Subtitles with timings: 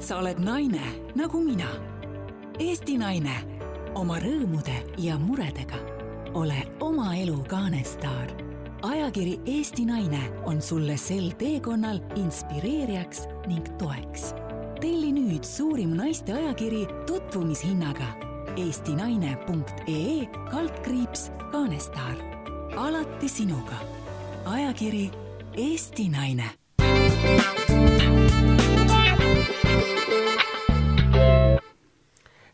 [0.00, 0.82] sa oled naine
[1.14, 1.68] nagu mina.
[2.60, 3.36] Eesti naine
[3.94, 5.78] oma rõõmude ja muredega.
[6.34, 8.30] ole oma elu kaanestaar.
[8.82, 14.34] ajakiri Eesti Naine on sulle sel teekonnal inspireerijaks ning toeks.
[14.80, 18.08] telli nüüd suurim naiste ajakiri tutvumishinnaga
[18.56, 22.16] eestinaine.ee kaldkriips kaanestaar.
[22.76, 23.78] alati sinuga.
[24.44, 25.10] ajakiri
[25.56, 26.50] Eesti Naine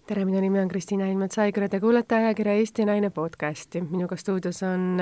[0.06, 3.80] tere, minu nimi on Kristiina Ilmet-Saigre, te kuulate ajakirja Eesti Naine podcasti.
[3.90, 5.00] minuga stuudios on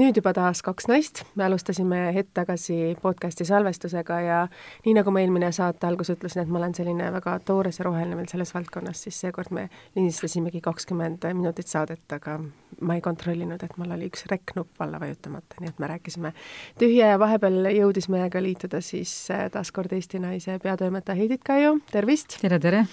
[0.00, 1.20] nüüd juba taas kaks naist.
[1.36, 4.38] me alustasime hetk tagasi podcasti salvestusega ja
[4.86, 8.16] nii, nagu ma eelmine saate alguses ütlesin, et ma olen selline väga toores ja roheline
[8.16, 9.66] veel selles valdkonnas, siis seekord me
[9.98, 12.38] lindistasimegi kakskümmend minutit saadet, aga
[12.80, 16.32] ma ei kontrollinud, et mul oli üks rekk-nupp alla vajutamata, nii et me rääkisime
[16.80, 19.12] tühja ja vahepeal jõudis meiega liituda siis
[19.52, 22.40] taas kord Eesti Naise peatoimetaja Heidit Kaiju, tervist!
[22.40, 22.86] tere, tere!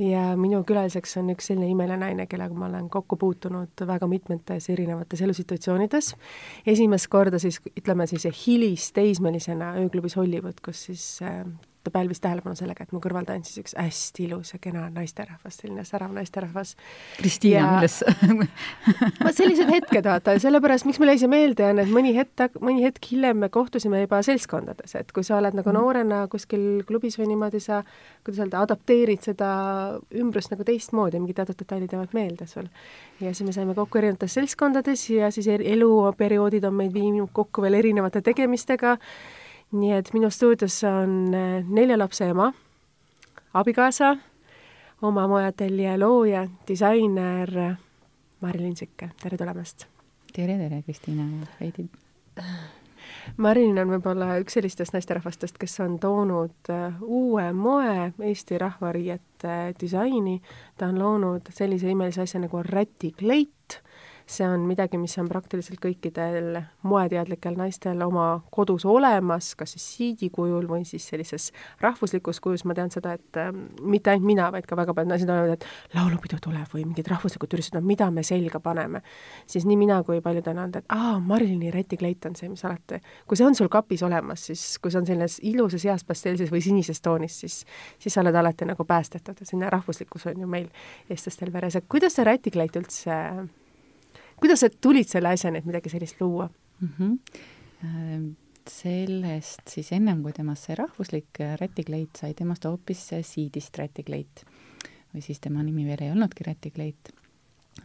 [0.00, 4.70] Ja minu külaliseks on üks selline imeline naine, kellega ma olen kokku puutunud väga mitmetes
[4.72, 6.14] erinevates elusituatsioonides.
[6.66, 11.44] esimest korda siis, ütleme siis hilisteismelisena ööklubis Hollywood, kus siis äh,
[11.84, 15.84] ta pälvis tähelepanu sellega, et mu kõrval tanssis üks hästi ilus ja kena naisterahvas, selline
[15.88, 16.74] särav naisterahvas.
[17.16, 17.96] Kristiina ja..., milles
[19.24, 22.84] vot sellised hetked, vaata, sellepärast miks mulle jäi see meelde, on, et mõni hetk, mõni
[22.84, 25.80] hetk hiljem me kohtusime juba seltskondades, et kui sa oled nagu mhm.
[25.80, 27.80] noorena kuskil klubis või niimoodi, sa,
[28.26, 29.50] kuidas öelda, adapteerid seda
[30.20, 32.68] ümbrust nagu teistmoodi, mingid teatud detailid jäävad meelde sul.
[33.20, 37.80] ja siis me saime kokku erinevates seltskondades ja siis eluperioodid on meid viinud kokku veel
[37.80, 38.98] erinevate tegemistega
[39.72, 42.50] nii et minu stuudios on äh, nelja lapse ema,
[43.54, 44.16] abikaasa,
[45.02, 47.52] oma moeateljee looja, disainer
[48.40, 49.86] Marilyn Sikke, tere tulemast!
[50.32, 51.88] tere, tere, Kristiina ja Heidi!
[53.36, 60.40] Marilyn on võib-olla üks sellistest naisterahvastest, kes on toonud äh, uue moe Eesti rahvariiete disaini,
[60.78, 63.54] ta on loonud sellise imelise asja nagu rätikleit
[64.30, 70.30] see on midagi, mis on praktiliselt kõikidel moeteadlikel naistel oma kodus olemas, kas siis siidi
[70.34, 71.50] kujul või siis sellises
[71.82, 73.50] rahvuslikus kujus, ma tean seda, et äh,
[73.82, 77.56] mitte ainult mina, vaid ka väga paljud naised ütlevad, et laulupidu tuleb või mingid rahvuslikud
[77.58, 79.02] üritused, no mida me selga paneme.
[79.46, 83.00] siis nii mina kui paljud on olnud, et aa, Marilini rätikleit on see, mis alati,
[83.26, 86.62] kui see on sul kapis olemas, siis kui see on sellises ilusas heas pastelsis või
[86.64, 87.62] sinises toonis, siis,
[87.98, 90.70] siis sa oled alati nagu päästetud ja selline rahvuslikkus on ju meil,
[91.10, 93.16] eestlastel veres, et kuidas see rätikleit üldse
[94.40, 96.48] kuidas sa tulid selle asjani, et midagi sellist luua
[96.80, 96.88] mm?
[96.98, 98.34] -hmm.
[98.68, 104.44] sellest siis ennem, kui temast sai rahvuslik äh, rätikleit, sai temast hoopis siidist rätikleit.
[105.14, 107.12] või siis tema nimi veel ei olnudki rätikleit.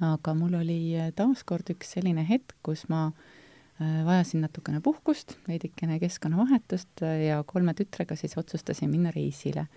[0.01, 3.11] aga mul oli äh, taaskord üks selline hetk, kus ma
[3.79, 9.67] vajasin natukene puhkust, veidikene keskkonnavahetust ja kolme tütrega siis otsustasin minna reisile.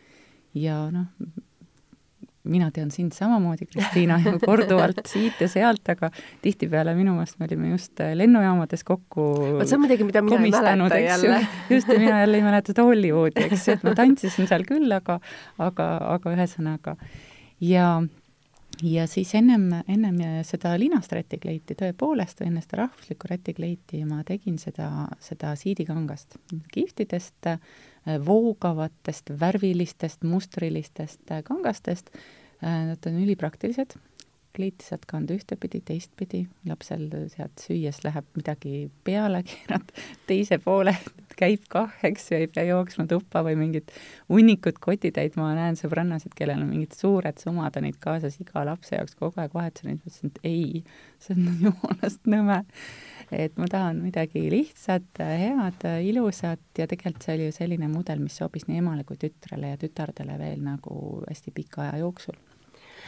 [0.54, 1.06] ja noh,
[2.48, 6.10] mina tean sind samamoodi, Kristiina, korduvalt siit ja sealt, aga
[6.44, 9.28] tihtipeale minu meelest me olime just äh, lennujaamades kokku
[9.58, 11.40] vot see on midagi, mida mina ei mäleta jälle.
[11.74, 15.20] just, ja mina jälle ei mäleta seda Hollywoodi, eks et ma tantsisin seal küll, aga,
[15.70, 16.96] aga, aga ühesõnaga
[17.64, 17.90] ja
[18.82, 24.58] ja siis ennem, ennem seda linast rätikleiti tõepoolest või enne seda rahvuslikku rätikleiti ma tegin
[24.62, 26.38] seda, seda siidikangast,
[26.74, 27.50] kihvtidest,
[28.26, 32.12] voogavatest, värvilistest, mustrilistest kangastest.
[32.58, 33.94] Äh, nad on ülipraktilised,
[34.58, 39.92] kleiti saad kanda ühtepidi, teistpidi, lapsel sealt süües läheb midagi peale, keerad
[40.26, 40.96] teise poole,
[41.38, 43.92] käib kah, eks ju, ei pea jooksma tuppa või mingit
[44.26, 48.98] hunnikut kotitäit, ma näen sõbrannasid, kellel on mingid suured summad, on neid kaasas iga lapse
[48.98, 50.82] jaoks kogu aeg vahetunud, mõtlesin, et ei,
[51.22, 52.58] see on jumalast nõme.
[53.30, 56.66] et ma tahan midagi lihtsat, head, ilusat.
[56.78, 60.38] Ja tegelikult see oli ju selline mudel, mis sobis nii emale kui tütrele ja tütardele
[60.40, 62.38] veel nagu hästi pika aja jooksul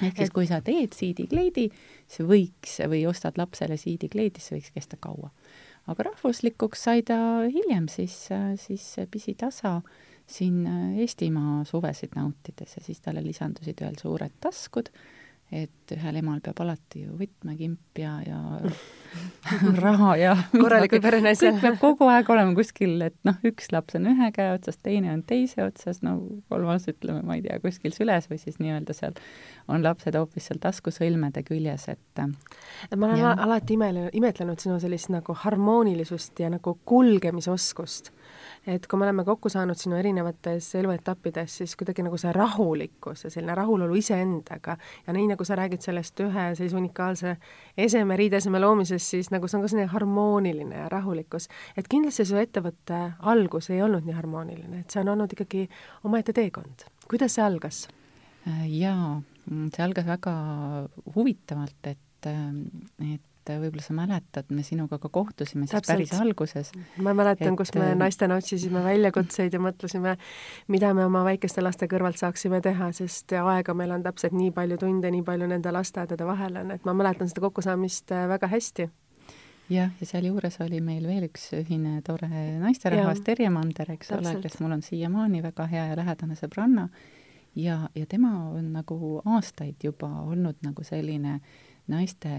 [0.02, 1.68] ehk siis, kui sa teed siidikleidi,
[2.10, 5.30] see võiks või ostad lapsele siidikleidi, see võiks kesta kaua.
[5.90, 7.16] aga rahvuslikuks sai ta
[7.50, 9.80] hiljem siis, siis pisitasa
[10.30, 10.66] siin
[11.00, 14.92] Eestimaa suvesid nautides ja siis talle lisandusid veel suured taskud
[15.50, 18.38] et ühel emal peab alati ju võtmekimp ja, ja
[19.84, 21.48] raha ja korralikult perenaise.
[21.48, 25.10] kõik peab kogu aeg olema kuskil, et noh, üks laps on ühe käe otsas, teine
[25.14, 26.20] on teise otsas, no
[26.52, 29.18] kolmas ütleme, ma ei tea, kuskil süles või siis nii-öelda seal
[29.70, 33.34] on lapsed hoopis seal taskusõlmede küljes, et ma olen ja.
[33.34, 38.14] alati imele, imetlenud sinu sellist nagu harmoonilisust ja nagu kulgemisoskust
[38.66, 43.30] et kui me oleme kokku saanud sinu erinevates eluetappides, siis kuidagi nagu see rahulikkus ja
[43.32, 44.76] selline rahulolu iseendaga
[45.06, 47.36] ja nii, nagu sa räägid sellest ühe sellise unikaalse
[47.78, 51.48] eseme, riideeseme loomisest, siis nagu see on ka selline harmooniline ja rahulikkus.
[51.76, 53.00] et kindlasti su ettevõtte
[53.32, 55.66] algus ei olnud nii harmooniline, et see on olnud ikkagi
[56.04, 56.86] omaette teekond.
[57.08, 57.86] kuidas see algas?
[58.66, 60.36] Jaa, see algas väga
[61.14, 65.96] huvitavalt, et, et et võib-olla sa mäletad, me sinuga ka kohtusime siis Täpselt.
[65.96, 66.72] päris alguses.
[67.02, 70.16] ma mäletan, kus me naistena otsisime väljakutseid ja mõtlesime,
[70.68, 74.80] mida me oma väikeste laste kõrvalt saaksime teha, sest aega meil on täpselt nii palju
[74.80, 78.90] tunde, nii palju nende lasteaedade vahel on, et ma mäletan seda kokkusaamist äh, väga hästi
[79.70, 82.28] jah, ja sealjuures oli meil veel üks ühine tore
[82.60, 84.36] naisterahvas, Terje Mander, eks Täpselt.
[84.36, 86.88] ole, kes mul on siiamaani väga hea ja lähedane sõbranna,
[87.54, 91.40] ja, ja tema on nagu aastaid juba olnud nagu selline
[91.90, 92.30] naiste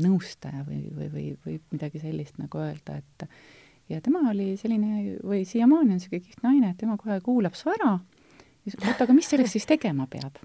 [0.00, 3.26] nõustaja või, või, või, või midagi sellist nagu öelda, et
[3.90, 7.72] ja tema oli selline või siiamaani on niisugune kihvt naine, et tema kohe kuulab su
[7.72, 10.38] ära ja siis oota, aga mis selleks siis tegema peab?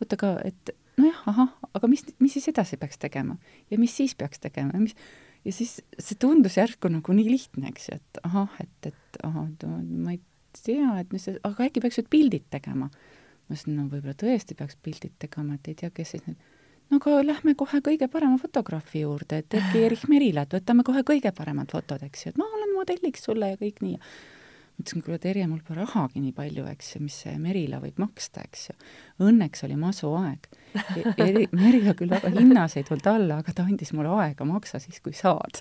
[0.00, 3.36] oota, aga et nojah, ahah, aga mis, mis siis edasi peaks tegema
[3.70, 4.96] ja mis siis peaks tegema ja mis
[5.44, 9.48] ja siis see tundus järsku nagu nii lihtne, eks ju, et ahah, et, et ahah,
[9.88, 10.20] ma ei
[10.64, 12.90] tea, et mis, aga äkki peaks nüüd pildid tegema.
[12.90, 16.42] ma ütlesin, no võib-olla tõesti peaks pildid tegema, et ei tea, kes siis nüüd
[16.90, 21.32] no aga lähme kohe kõige parema fotograafi juurde, et äkki Erich Merilat, võtame kohe kõige
[21.36, 23.98] paremad fotod, eks ju, et ma olen modelliks sulle ja kõik nii
[24.80, 28.44] mõtlesin, kuule Terje, mul pole rahagi nii palju, eks ju, mis see Merila võib maksta,
[28.48, 28.76] eks ju.
[29.28, 31.04] Õnneks oli masuaeg e.
[31.24, 35.00] Eri, Merila küll väga hinnas ei tulnud alla, aga ta andis mulle aega, maksa siis,
[35.04, 35.60] kui saad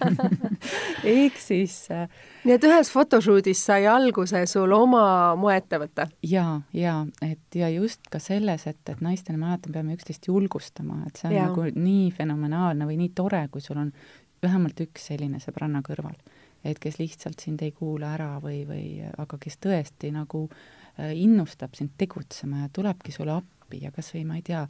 [1.14, 2.06] ehk siis äh,
[2.44, 5.04] nii et ühes photoshoot'is sai alguse sul oma
[5.40, 6.10] moeettevõte?
[6.26, 11.02] jaa, jaa, et ja just ka selles, et, et naistena ma mäletan, peame üksteist julgustama,
[11.06, 11.48] et see on ja.
[11.50, 13.94] nagu nii fenomenaalne või nii tore, kui sul on
[14.42, 16.16] vähemalt üks selline sõbranna kõrval
[16.64, 21.76] et kes lihtsalt sind ei kuula ära või, või aga kes tõesti nagu äh, innustab
[21.78, 24.64] sind tegutsema ja tulebki sulle appi ja kas või ma ei tea,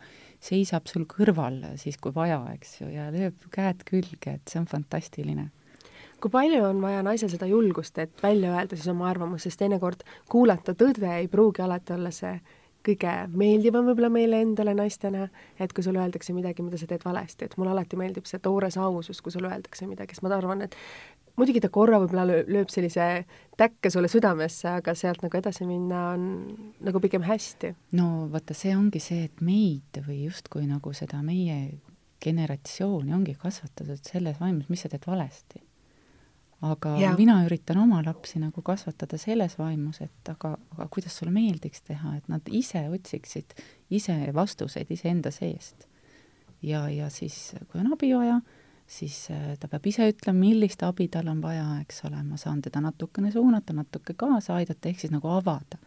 [0.45, 4.69] seisab sul kõrval siis, kui vaja, eks ju, ja lööb käed külge, et see on
[4.71, 5.49] fantastiline.
[6.21, 10.05] Kui palju on vaja naisel seda julgust, et välja öelda siis oma arvamus, sest teinekord
[10.29, 12.35] kuulata tõde ei pruugi alati olla see
[12.87, 15.27] kõige meeldivam võib-olla meile endale naistena,
[15.61, 18.79] et kui sulle öeldakse midagi, mida sa teed valesti, et mulle alati meeldib see toores
[18.81, 20.77] ausus, kui sulle öeldakse midagi, sest ma arvan, et
[21.41, 23.07] muidugi ta korra võib-olla lööb sellise
[23.59, 26.27] täkke sulle südamesse, aga sealt nagu edasi minna on
[26.85, 27.75] nagu pigem hästi.
[27.99, 31.81] no vaata, see ongi see, et meid või justkui nagu seda meie
[32.21, 35.63] generatsiooni ongi kasvatatud selles vaimus, mis sa teed valesti.
[36.61, 37.15] aga ja.
[37.17, 42.19] mina üritan oma lapsi nagu kasvatada selles vaimus, et aga, aga kuidas sulle meeldiks teha,
[42.19, 43.57] et nad ise otsiksid
[43.91, 45.89] ise vastuseid iseenda seest.
[46.63, 48.41] ja, ja siis, kui on abi vaja
[48.91, 52.63] siis äh, ta peab ise ütlema, millist abi tal on vaja, eks ole, ma saan
[52.65, 55.79] teda natukene suunata, natuke kaasa aidata, ehk siis nagu avada.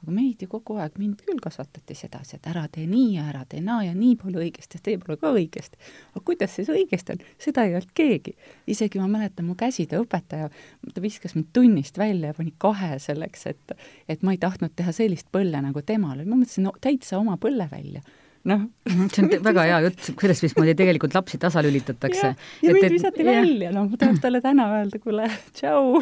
[0.00, 3.42] aga meid ju kogu aeg, mind küll kasvatati sedasi, et ära tee nii ja ära
[3.44, 5.76] tee naa ja nii pole õigesti ja tee pole ka õigesti.
[6.14, 8.34] aga kuidas siis õigesti on, seda ei öelnud keegi.
[8.66, 10.48] isegi ma mäletan, mu käsitööõpetaja,
[10.94, 13.76] ta viskas mind tunnist välja ja pani kahe selleks, et
[14.08, 17.68] et ma ei tahtnud teha sellist põlle nagu temal, ma mõtlesin, no täitsa oma põlle
[17.68, 18.00] välja
[18.48, 18.64] noh.
[19.12, 22.26] See on väga hea jutt, kuidas mismoodi tegelikult lapsi tasalülitatakse.
[22.26, 26.00] ja, ja mind visati välja, noh, ma tahaks talle täna öelda, kuule, tšau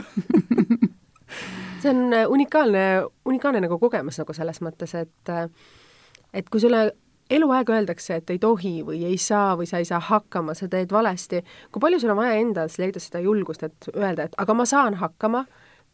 [1.82, 2.87] see on äh, unikaalne,
[3.25, 5.46] unikaalne nagu kogemus nagu selles mõttes, et äh,
[6.35, 6.90] et kui sulle
[7.31, 10.93] eluaeg öeldakse, et ei tohi või ei saa või sa ei saa hakkama, sa teed
[10.93, 11.43] valesti,
[11.73, 14.96] kui palju sul on vaja endas leida seda julgust, et öelda, et aga ma saan
[15.00, 15.44] hakkama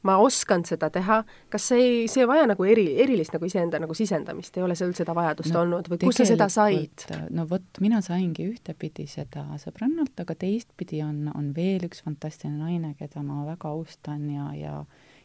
[0.04, 1.22] ma oskan seda teha,
[1.52, 4.76] kas see ei, see ei vaja nagu eri, erilist nagu iseenda nagu sisendamist, ei ole
[4.78, 7.06] seal seda vajadust no, olnud või kust sa seda said?
[7.34, 12.94] no vot, mina saingi ühtepidi seda sõbrannalt, aga teistpidi on, on veel üks fantastiline naine,
[13.00, 14.78] keda ma väga austan ja, ja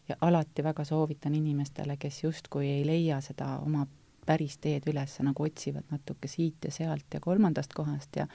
[0.09, 3.86] ja alati väga soovitan inimestele, kes justkui ei leia seda oma
[4.25, 8.27] päris teed üles, nagu otsivad natuke siit ja sealt ja kolmandast kohast ja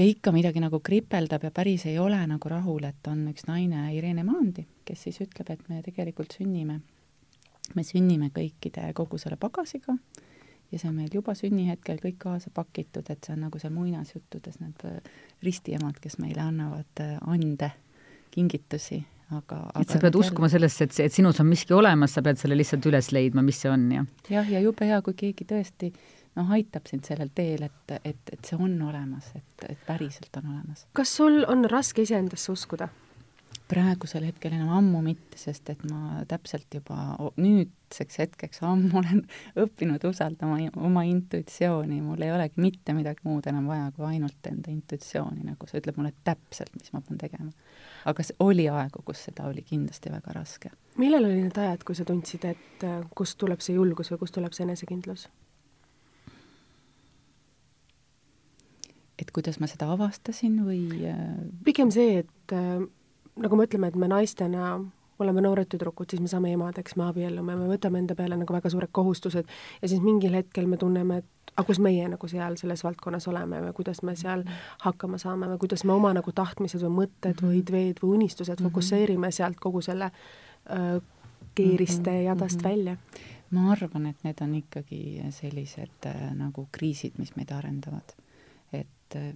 [0.00, 3.90] ja ikka midagi nagu kripeldab ja päris ei ole nagu rahul, et on üks naine,
[3.96, 6.80] Irene Maandi, kes siis ütleb, et me tegelikult sünnime,
[7.76, 9.96] me sünnime kõikide, kogu selle pagasiga
[10.70, 14.60] ja see on meil juba sünnihetkel kõik kaasa pakitud, et see on nagu seal muinasjuttudes
[14.62, 15.00] need äh,
[15.44, 17.72] ristiemad, kes meile annavad äh, ande,
[18.30, 19.02] kingitusi,
[19.34, 22.56] aga et sa pead uskuma sellesse, et, et sinus on miski olemas, sa pead selle
[22.56, 24.08] lihtsalt üles leidma, mis see on, jah?
[24.30, 28.32] jah, ja jube hea, kui keegi tõesti äh, noh, aitab sind sellel teel, et, et,
[28.32, 30.86] et see on olemas, et, et päriselt on olemas.
[30.96, 32.90] kas sul on raske iseendasse uskuda?
[33.70, 36.96] praegusel hetkel enam ammu mitte, sest et ma täpselt juba
[37.38, 39.22] nüüdseks hetkeks ammu olen
[39.62, 44.72] õppinud usaldama oma intuitsiooni, mul ei olegi mitte midagi muud enam vaja kui ainult enda
[44.72, 47.52] intuitsiooni, nagu see ütleb mulle täpselt, mis ma pean tegema.
[48.10, 50.74] aga see oli aegu, kus seda oli kindlasti väga raske.
[50.98, 54.56] millal oli need ajad, kui sa tundsid, et kust tuleb see julgus või kust tuleb
[54.56, 55.28] see enesekindlus?
[59.20, 61.26] Et kuidas ma seda avastasin või äh,
[61.66, 62.80] pigem see, et äh,
[63.40, 64.78] nagu me ütleme, et me naistena
[65.20, 68.70] oleme noored tüdrukud, siis me saame emadeks, me abiellume, me võtame enda peale nagu väga
[68.72, 69.50] suured kohustused
[69.82, 73.60] ja siis mingil hetkel me tunneme, et aga kus meie nagu seal selles valdkonnas oleme
[73.66, 74.44] või kuidas me seal
[74.84, 79.32] hakkama saame või kuidas me oma nagu tahtmised või mõtted või ideed või unistused fokusseerime
[79.34, 80.96] sealt kogu selle äh,
[81.54, 82.96] keeriste jadast välja.
[83.50, 85.02] Ma arvan, et need on ikkagi
[85.34, 88.14] sellised äh, nagu kriisid, mis meid arendavad.
[88.72, 89.32] Et äh,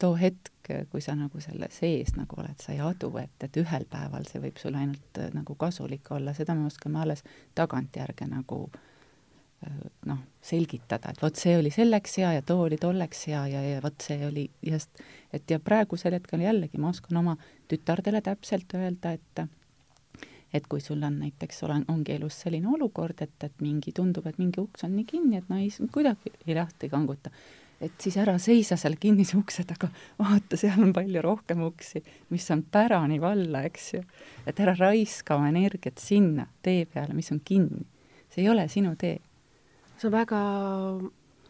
[0.00, 3.84] too hetk, kui sa nagu selle sees nagu oled, sa ei adu, et, et ühel
[3.90, 7.24] päeval see võib sulle ainult äh, nagu kasulik olla, seda me oskame alles
[7.58, 13.26] tagantjärge nagu äh, noh, selgitada, et vot see oli selleks hea ja too oli tolleks
[13.28, 15.02] hea ja, ja vot see oli just,
[15.36, 17.36] et ja praegusel hetkel jällegi ma oskan oma
[17.68, 19.46] tütardele täpselt öelda, et
[20.50, 24.38] et kui sul on näiteks, olen, ongi elus selline olukord, et, et mingi, tundub, et
[24.40, 27.30] mingi uks on nii kinni, et no ei, kuidagi ei lahti kanguta
[27.80, 29.88] et siis ära seisa seal kinnise ukse taga,
[30.20, 32.02] vaata, seal on palju rohkem uksi,
[32.34, 34.02] mis on pärani valla, eks ju.
[34.46, 37.86] et ära raiska oma energiat sinna tee peale, mis on kinni.
[38.30, 39.18] see ei ole sinu tee.
[39.96, 40.42] see on väga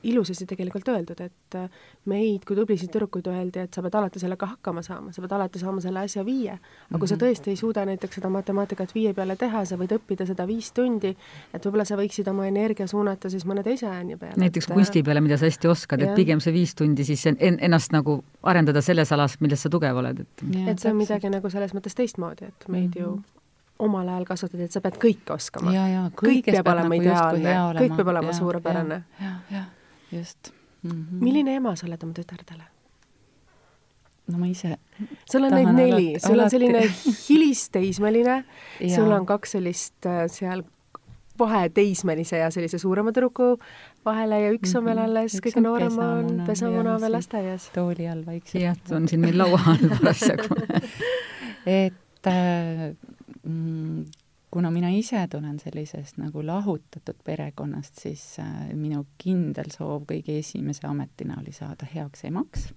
[0.02, 1.69] ilusasti tegelikult öeldud, et äh,
[2.11, 5.61] meid kui tublisid tüdrukuid öeldi, et sa pead alati sellega hakkama saama, sa pead alati
[5.61, 6.57] saama selle asja viie.
[6.88, 7.25] aga kui sa mhm.
[7.25, 11.12] tõesti ei suuda näiteks seda matemaatikat viie peale teha, sa võid õppida seda viis tundi,
[11.54, 14.40] et võib-olla sa võiksid oma energia suunata siis mõne teise ääni peale.
[14.40, 17.38] näiteks et, kunsti peale, mida sa hästi oskad, et pigem see viis tundi siis en,
[17.40, 21.52] ennast nagu arendada selles alas, milles sa tugev oled, et et see on midagi nagu
[21.52, 23.02] selles mõttes teistmoodi, et meid mm -hmm.
[23.02, 23.38] ju mhm
[23.80, 25.73] omal ajal kasvatati, et sa pead kõike oskama.
[26.21, 29.02] kõik peab olema nagu ideaalne, kõik peab olema suurepärane.
[29.21, 29.69] jah, jah
[30.12, 30.52] just
[30.83, 30.90] mm.
[30.90, 31.25] -hmm.
[31.25, 32.67] milline ema sa oled oma tütardele?
[34.31, 34.76] no ma ise
[35.31, 36.45] sul on neid neli, sul alati.
[36.45, 36.83] on selline
[37.29, 38.45] hilisteismeline
[38.97, 40.62] sul on kaks sellist äh, seal
[41.40, 43.55] vaheteismelise ja sellise suurema tüdruku
[44.05, 45.09] vahele ja üks on veel mhm.
[45.09, 47.71] alles, kõige noorem on pesamuna veel lasteaias.
[47.75, 48.62] tooli all vaikselt.
[48.62, 50.59] jah, on siin meil laua all parasjagu
[51.81, 52.90] et äh,
[53.43, 54.05] mm,
[54.50, 60.87] kuna mina ise tulen sellisest nagu lahutatud perekonnast, siis äh, minu kindel soov kõige esimese
[60.90, 62.69] ametina oli saada heaks emaks.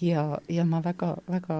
[0.00, 1.58] ja, ja ma väga, väga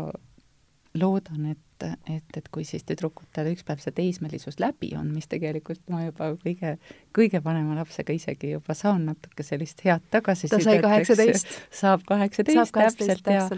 [0.95, 5.29] loodan, et et, et, et kui siis tüdrukutel üks päev see teismelisus läbi on, mis
[5.31, 6.75] tegelikult ma juba kõige,
[7.17, 10.65] kõige vanema lapsega isegi juba saan natuke sellist head tagasisidet.
[10.65, 11.59] ta sai kaheksateist.
[11.81, 13.49] saab kaheksateist täpselt ja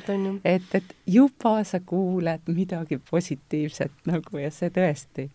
[0.44, 5.30] et, et juba sa kuuled midagi positiivset nagu ja see tõesti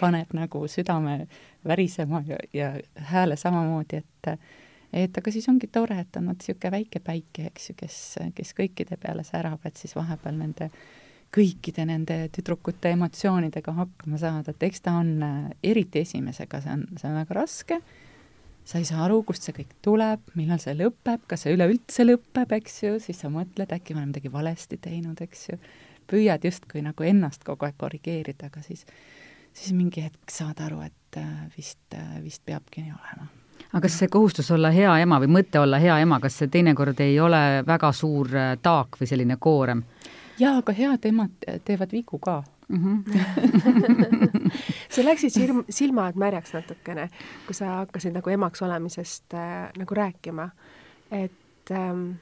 [0.00, 1.24] paneb nagu südame
[1.66, 2.74] värisema ja, ja
[3.12, 4.36] hääle samamoodi, et
[4.94, 7.96] et aga siis ongi tore, et on vot niisugune väike päike, eks ju, kes,
[8.34, 10.84] kes kõikide peale särab, et siis vahepeal nende äh,
[11.34, 16.84] kõikide nende tüdrukute emotsioonidega hakkama saada, et eks ta on, äh, eriti esimesega, see on,
[17.00, 17.80] see on väga raske,
[18.64, 22.54] sa ei saa aru, kust see kõik tuleb, millal see lõpeb, kas see üleüldse lõpeb,
[22.60, 25.60] eks ju, siis sa mõtled, äkki ma olen midagi valesti teinud, eks ju.
[26.04, 28.84] püüad justkui nagu ennast kogu aeg korrigeerida, aga siis,
[29.52, 33.30] siis mingi hetk saad aru, et äh, vist, äh, vist peabki nii olema
[33.74, 37.00] aga kas see kohustus olla hea ema või mõte olla hea ema, kas see teinekord
[37.00, 38.28] ei ole väga suur
[38.62, 39.82] taak või selline koorem?
[40.38, 43.04] Jaa, aga head emad teevad vigu ka mm.
[43.04, 44.50] -hmm.
[44.90, 47.08] sa läksid silm, silmad märjaks natukene,
[47.46, 50.48] kui sa hakkasid nagu emaks olemisest äh, nagu rääkima,
[51.10, 52.16] et ähm,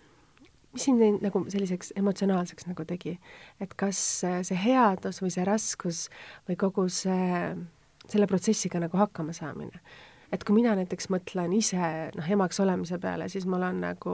[0.73, 3.19] mis sind nagu selliseks emotsionaalseks nagu tegi,
[3.61, 6.09] et kas see headus või see raskus
[6.49, 7.57] või kogu see,
[8.09, 9.81] selle protsessiga nagu hakkama saamine
[10.32, 14.12] et kui mina näiteks mõtlen ise noh, emaks olemise peale, siis mul on nagu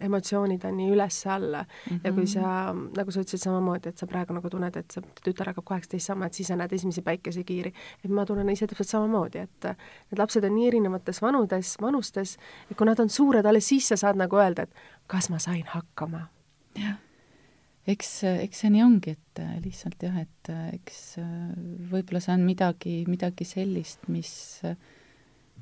[0.00, 2.00] emotsioonid on nii üles-alla mm -hmm.
[2.04, 2.32] ja kui mhm.
[2.32, 6.06] sa, nagu sa ütlesid samamoodi, et sa praegu nagu tunned, et sa tütar hakkab kaheksateist
[6.06, 7.72] saama, et siis sa näed esimesi päikesekiiri,
[8.04, 9.64] et ma tunnen ise täpselt samamoodi, et
[10.10, 12.38] need lapsed on nii erinevates vanudes, vanustes,
[12.70, 14.74] et kui nad on suured, alles siis sa saad nagu öelda, et
[15.06, 16.28] kas ma sain hakkama.
[16.78, 16.96] jah
[17.86, 21.18] eks, eks see nii ongi, et lihtsalt jah, et eks
[21.90, 24.76] võib-olla see on midagi, midagi sellist, mis äh,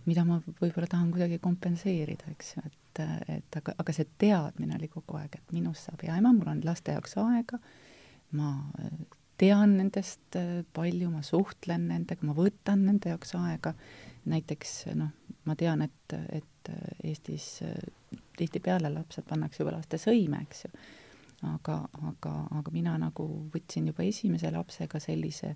[0.06, 3.02] mida ma võib-olla tahan kuidagi kompenseerida, eks ju, et,
[3.38, 6.64] et aga, aga see teadmine oli kogu aeg, et minust saab hea ema, mul on
[6.66, 7.60] laste jaoks aega,
[8.38, 8.52] ma
[9.38, 10.38] tean nendest
[10.74, 13.74] palju, ma suhtlen nendega, ma võtan nende jaoks aega,
[14.28, 15.12] näiteks noh,
[15.48, 16.72] ma tean, et, et
[17.06, 17.62] Eestis
[18.36, 20.72] tihtipeale lapsed pannakse juba laste sõime, eks ju,
[21.48, 21.78] aga,
[22.10, 25.54] aga, aga mina nagu võtsin juba esimese lapsega sellise,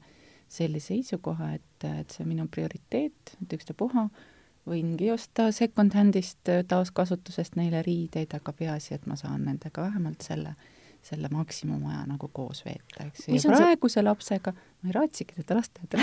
[0.52, 4.06] sellise seisukoha, et, et see on minu prioriteet, et ükstapuha,
[4.68, 10.54] võingi osta second-hand'ist äh, taaskasutusest neile riideid, aga peaasi, et ma saan nendega vähemalt selle,
[11.02, 13.26] selle maksimumaja nagu koos veeta, eks.
[13.32, 14.06] ja praeguse see...
[14.06, 15.98] lapsega ma ei raatsigi teda lasteaeda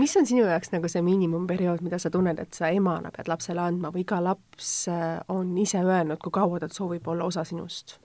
[0.00, 3.62] mis on sinu jaoks nagu see miinimumperiood, mida sa tunned, et sa emana pead lapsele
[3.62, 7.98] andma või iga laps äh, on ise öelnud, kui kaua ta soovib olla osa sinust?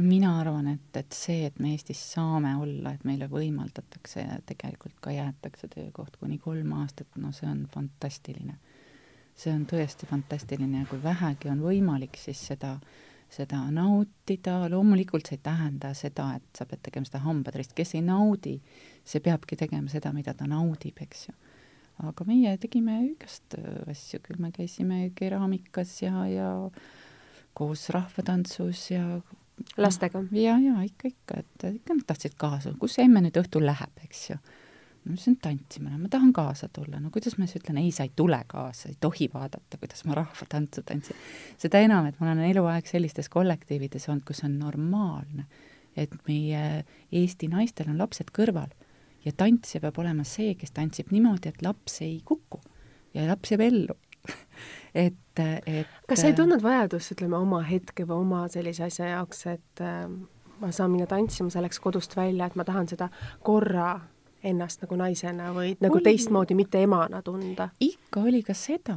[0.00, 4.98] Mina arvan, et, et see, et me Eestis saame olla, et meile võimaldatakse ja tegelikult
[5.02, 8.58] ka jäetakse töökoht kuni kolm aastat, no see on fantastiline.
[9.40, 12.74] see on tõesti fantastiline ja kui vähegi on võimalik, siis seda,
[13.32, 18.02] seda nautida, loomulikult see ei tähenda seda, et sa pead tegema seda hambatrist, kes ei
[18.04, 18.58] naudi,
[19.04, 21.36] see peabki tegema seda, mida ta naudib, eks ju.
[22.00, 24.38] Aga meie tegime igast äh, asju, küll.
[24.40, 26.50] Me käisime keraamikas ja, ja
[27.56, 29.20] koos rahvatantsus ja
[29.76, 30.22] lastega?
[30.32, 34.02] ja, ja ikka, ikka, et ikka nad tahtsid kaasa, kus see emme nüüd õhtul läheb,
[34.04, 34.38] eks ju.
[35.04, 38.04] ma ütlesin, tantsima lähen, ma tahan kaasa tulla, no kuidas ma siis ütlen, ei, sa
[38.04, 41.24] ei tule kaasa, ei tohi vaadata, kuidas ma rahvatantsu tantsin.
[41.60, 45.46] seda enam, et ma olen eluaeg sellistes kollektiivides olnud, kus on normaalne,
[45.96, 48.70] et meie Eesti naistel on lapsed kõrval
[49.24, 52.60] ja tantsija peab olema see, kes tantsib niimoodi, et laps ei kuku
[53.14, 53.96] ja laps jääb ellu
[55.06, 59.44] et, et kas sa ei tundnud vajadust, ütleme, oma hetke või oma sellise asja jaoks,
[59.52, 60.06] et äh,
[60.60, 63.10] ma saan minna tantsima selleks kodust välja, et ma tahan seda
[63.46, 63.94] korra
[64.46, 66.04] ennast nagu naisena või nagu oli...
[66.06, 67.68] teistmoodi, mitte emana tunda?
[67.84, 68.96] ikka oli ka seda,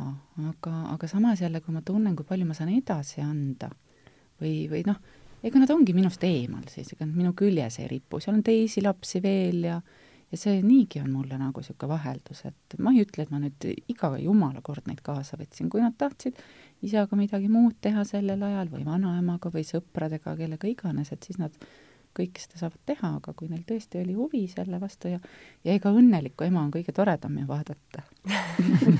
[0.50, 3.70] aga, aga samas jälle, kui ma tunnen, kui palju ma saan edasi anda
[4.42, 5.00] või, või noh,
[5.44, 8.84] ega nad ongi minust eemal siis, ega nad minu küljes ei ripu, seal on teisi
[8.84, 9.82] lapsi veel ja
[10.34, 13.68] ja see niigi on mulle nagu niisugune vaheldus, et ma ei ütle, et ma nüüd
[13.92, 16.40] iga jumala kord neid kaasa võtsin, kui nad tahtsid
[16.84, 21.54] isaga midagi muud teha sellel ajal või vanaemaga või sõpradega, kellega iganes, et siis nad
[22.14, 25.22] kõike seda saavad teha, aga kui neil tõesti oli huvi selle vastu ja
[25.66, 28.04] ja ega õnnelikku ema on kõige toredam ju vaadata.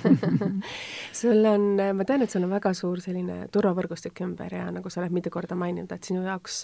[1.20, 5.02] Sul on, ma tean, et sul on väga suur selline turvavõrgustik ümber ja nagu sa
[5.02, 6.64] oled mitu korda maininud, et sinu jaoks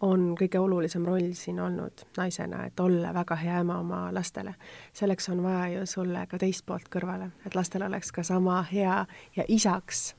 [0.00, 4.54] on kõige olulisem roll siin olnud naisena, et olla väga hea ema oma lastele.
[4.92, 9.06] selleks on vaja ju sulle ka teist poolt kõrvale, et lastel oleks ka sama hea
[9.36, 10.14] ja isaks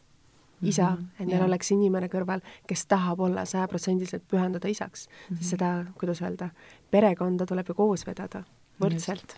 [0.61, 1.47] isa mm, -hmm, et neil jah.
[1.47, 5.43] oleks inimene kõrval, kes tahab olla sajaprotsendiliselt pühenduda isaks mm, -hmm.
[5.43, 6.49] seda, kuidas öelda,
[6.91, 8.43] perekonda tuleb ju koos vedada
[8.83, 9.35] võrdselt.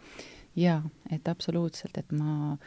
[0.56, 0.82] jaa,
[1.12, 2.60] et absoluutselt, et ma äh,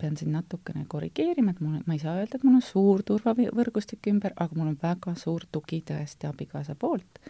[0.00, 4.08] pean siin natukene korrigeerima, et mul, ma ei saa öelda, et mul on suur turvavõrgustik
[4.12, 7.20] ümber, aga mul on väga suur tugi tõesti abikaasa poolt.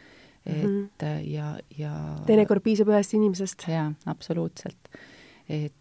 [0.46, 1.28] et mm -hmm.
[1.30, 1.92] ja, ja
[2.26, 3.68] teinekord piisab ühest inimesest.
[3.68, 4.88] jaa, absoluutselt.
[5.48, 5.72] et,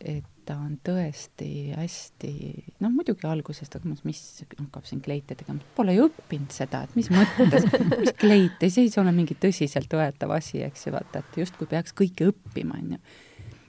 [0.00, 2.32] et ta on tõesti hästi,
[2.80, 4.20] noh muidugi algusest, aga mis
[4.58, 7.66] hakkab siin kleite tegema, pole ju õppinud seda, et mis mõttes,
[7.98, 12.30] mis kleite, see ei ole mingi tõsiseltvõetav asi, eks ju, vaata, et justkui peaks kõike
[12.30, 12.98] õppima, on ju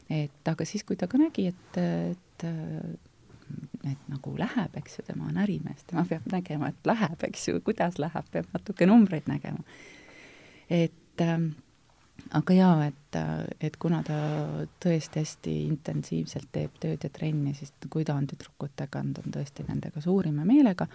[0.10, 2.48] et aga siis, kui ta ka nägi, et, et
[3.88, 7.62] et nagu läheb, eks ju, tema on ärimees, tema peab nägema, et läheb, eks ju,
[7.64, 9.64] kuidas läheb, peab natuke numbreid nägema.
[10.70, 11.38] et äh,
[12.36, 13.18] aga jaa, et,
[13.64, 14.18] et kuna ta
[14.84, 19.66] tõesti hästi intensiivselt teeb tööd ja trenni, siis kui ta on tüdrukutega, ta on tõesti
[19.68, 20.88] nendega suurima meelega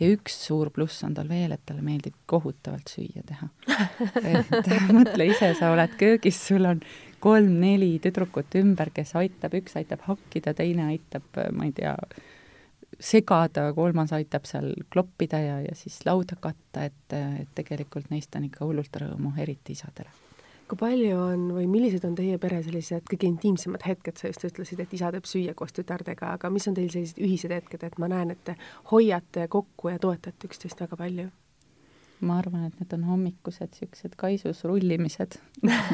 [0.00, 3.48] ja üks suur pluss on tal veel, et talle meeldib kohutavalt süüa teha.
[4.34, 6.82] et mõtle ise, sa oled köögis, sul on
[7.24, 11.96] kolm-neli tüdrukut ümber, kes aitab, üks aitab hakkida, teine aitab, ma ei tea,
[13.02, 18.46] segada, kolmas aitab seal kloppida ja, ja siis lauda katta, et, et tegelikult neist on
[18.48, 20.25] ikka hullult rõõmu, eriti isadele
[20.66, 24.82] kui palju on või millised on teie pere sellised kõige intiimsemad hetked, sa just ütlesid,
[24.82, 28.10] et isa teeb süüa koos tütardega, aga mis on teil sellised ühised hetked, et ma
[28.10, 28.56] näen, et te
[28.90, 31.32] hoiate kokku ja toetate üksteist väga palju?
[32.24, 35.36] ma arvan, et need on hommikused niisugused kaisus rullimised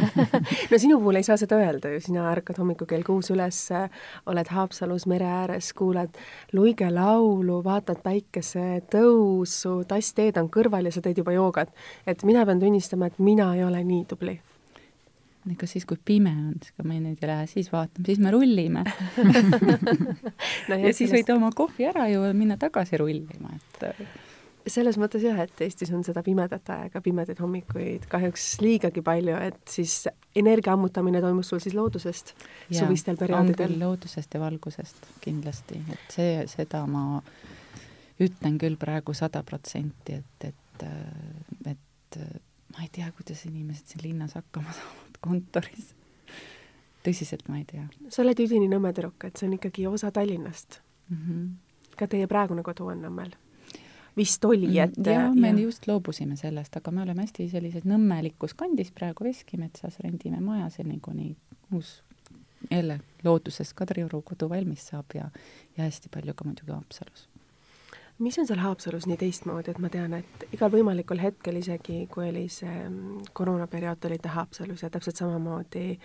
[0.70, 3.58] no sinu puhul ei saa seda öelda ju, sina ärkad hommikul kell kuus üles,
[4.30, 6.14] oled Haapsalus mere ääres, kuulad
[6.54, 11.74] luige laulu, vaatad päikesetõusu, tass teed on kõrval ja sa teed juba joogat.
[12.06, 14.38] et mina pean tunnistama, et mina ei ole nii tubli
[15.50, 18.30] ega siis, kui pime on, siis ega me nüüd ei lähe siis vaatama, siis me
[18.34, 18.84] rullime.
[20.70, 23.86] No ja siis võid oma kohvi ära juua ja minna tagasi rullima, et
[24.70, 29.60] selles mõttes jah, et Eestis on seda pimedat aega, pimedaid hommikuid kahjuks liigagi palju, et
[29.70, 30.06] siis
[30.38, 32.34] energia ammutamine toimub sul siis loodusest
[32.70, 33.74] ja, suvistel perioodidel?
[33.80, 37.22] loodusest ja valgusest kindlasti, et see, seda ma
[38.22, 40.86] ütlen küll praegu sada protsenti, et, et,
[41.72, 42.20] et
[42.72, 45.94] ma ei tea, kuidas inimesed siin linnas hakkama saavad kontoris.
[47.06, 47.86] tõsiselt ma ei tea.
[48.08, 51.16] sa oled üdini Nõmme tüdruk, et see on ikkagi osa Tallinnast mm.
[51.16, 51.48] -hmm.
[51.96, 53.34] ka teie praegune kodu on Nõmmel
[54.16, 55.58] vist oli, mm, et jah, me ja.
[55.58, 60.98] just loobusime sellest, aga me oleme hästi sellises nõmmelikus kandis praegu Veskimetsas, rendime maja seni,
[61.00, 61.36] kuni
[61.72, 62.02] uus
[62.70, 65.30] jälle looduses Kadrioru kodu valmis saab ja,
[65.76, 67.28] ja hästi palju ka muidugi Haapsalus.
[68.22, 72.28] Mis on seal Haapsalus nii teistmoodi, et ma tean, et igal võimalikul hetkel, isegi kui
[72.28, 75.96] oli see mm, koroonaperiood, te olite Haapsalus ja täpselt samamoodi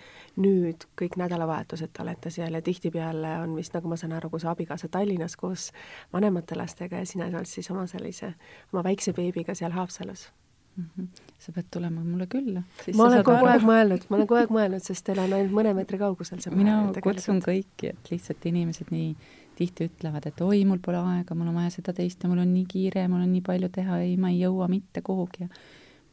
[0.42, 4.42] nüüd kõik nädalavahetused te olete seal ja tihtipeale on vist, nagu ma saan aru, kui
[4.42, 5.70] su abikaasa Tallinnas koos
[6.12, 8.34] vanemate lastega ja sina oled siis oma sellise,
[8.72, 10.28] oma väikse beebiga seal Haapsalus
[10.76, 10.84] mm.
[10.98, 11.08] -hmm.
[11.38, 12.62] sa pead tulema mulle külla.
[12.96, 15.74] ma olen kogu aeg mõelnud, ma olen kogu aeg mõelnud, sest teil on ainult mõne
[15.74, 19.14] meetri kaugusel see mina kutsun kõiki, et lihtsalt inimesed nii
[19.58, 22.52] tihti ütlevad, et oi, mul pole aega, mul on vaja seda teist ja mul on
[22.54, 25.48] nii kiire, mul on nii palju teha, ei, ma ei jõua mitte kuhugi.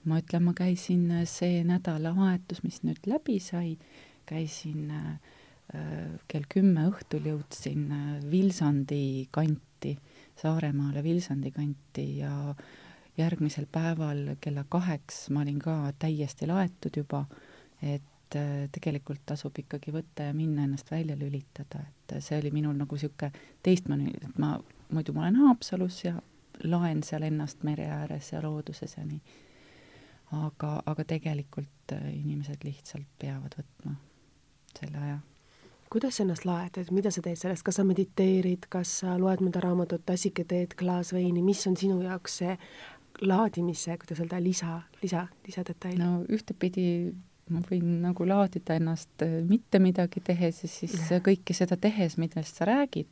[0.05, 3.75] Ma ütlen, ma käisin äh, see nädalavahetus, mis nüüd läbi sai,
[4.29, 5.36] käisin äh,
[5.73, 7.88] äh, kell kümme õhtul jõudsin
[8.29, 9.95] Vilsandi kanti,
[10.36, 12.53] Saaremaale Vilsandi kanti ja
[13.17, 17.23] järgmisel päeval kella kaheks ma olin ka täiesti laetud juba,
[17.81, 22.51] et et äh, tegelikult tasub ikkagi võtta ja minna ennast välja lülitada, et see oli
[22.51, 23.31] minul nagu niisugune
[23.63, 24.55] teistmoodi, et ma,
[24.89, 26.15] muidu ma olen Haapsalus ja
[26.63, 29.21] laen seal ennast mere ääres ja looduses ja nii.
[30.31, 33.95] aga, aga tegelikult äh, inimesed lihtsalt peavad võtma
[34.79, 35.19] selle aja.
[35.89, 39.43] kuidas sa ennast laed, et mida sa teed sellest, kas sa mediteerid, kas sa loed
[39.45, 42.57] mõnda raamatut, tassike teed, klaas veini, mis on sinu jaoks see
[43.21, 46.01] laadimise, kuidas öelda, lisa, lisa, lisadetail?
[46.01, 47.13] no ühtepidi
[47.53, 52.58] ma võin nagu laadida ennast äh, mitte midagi tehes ja siis kõike seda tehes, millest
[52.58, 53.08] sa räägid.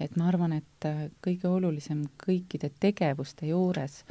[0.00, 4.04] et ma arvan, et äh, kõige olulisem kõikide tegevuste juures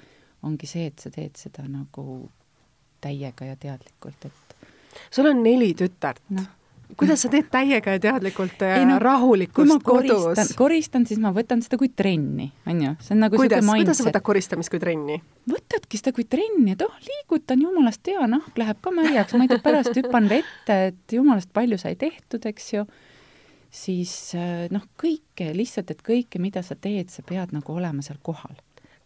[0.43, 2.29] ongi see, et sa teed seda nagu
[3.01, 4.55] täiega ja teadlikult, et
[5.11, 6.23] sul on neli tütart.
[6.29, 6.43] No
[6.95, 10.53] kuidas sa teed täiega ja teadlikult ja no, rahulikult kodus?
[10.57, 14.07] koristan, siis ma võtan seda kui trenni, on ju, see on nagu kuidas, kuidas sa
[14.07, 15.19] võtad koristamist kui trenni?
[15.51, 19.51] võtadki seda kui trenni, et oh, liigutan, jumalast hea, nahk läheb ka märjaks, ma ei
[19.51, 22.85] tea, pärast hüppan vette, et jumalast palju sai tehtud, eks ju,
[23.83, 28.21] siis eh, noh, kõike lihtsalt, et kõike, mida sa teed, sa pead nagu olema seal
[28.23, 28.55] kohal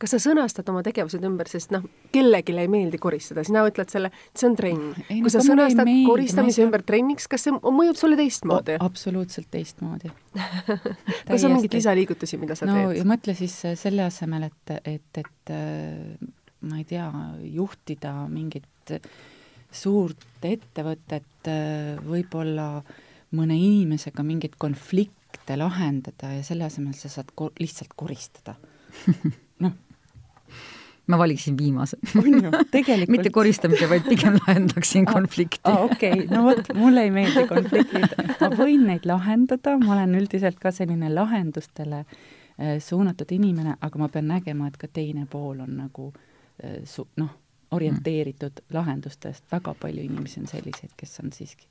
[0.02, 4.12] kas sa sõnastad oma tegevused ümber, sest noh, kellelegi ei meeldi koristada, sina ütled selle,
[4.38, 4.92] see on trenn.
[5.12, 8.80] kui sa sõnastad meeldi, koristamise ümber trenniks, kas see mõjub sulle teistmoodi?
[8.82, 10.12] absoluutselt teistmoodi
[11.30, 13.02] kas on mingeid lisaliigutusi, mida sa no, teed?
[13.02, 16.32] ja mõtle siis äh, selle asemel, et, et, et äh,
[16.68, 17.08] ma ei tea,
[17.54, 18.96] juhtida mingit
[19.72, 22.74] suurt ettevõtet, äh, võib-olla
[23.38, 28.58] mõne inimesega mingeid konflikte lahendada ja selle asemel sa saad ko lihtsalt koristada
[29.64, 29.78] noh,
[31.12, 31.97] ma valiksin viimase.
[33.15, 35.62] mitte koristamise, vaid pigem lahendaksin konflikti.
[35.63, 38.17] aa, okei no vot, mulle ei meeldi konfliktid.
[38.41, 44.10] ma võin neid lahendada, ma olen üldiselt ka selline lahendustele äh, suunatud inimene, aga ma
[44.10, 47.32] pean nägema, et ka teine pool on nagu äh, su-, noh,
[47.71, 48.76] orienteeritud mm.
[48.76, 51.67] lahendustest, väga palju inimesi on selliseid, kes on siiski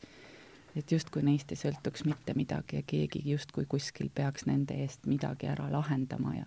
[0.76, 5.48] et justkui neist ei sõltuks mitte midagi ja keegi justkui kuskil peaks nende eest midagi
[5.50, 6.46] ära lahendama ja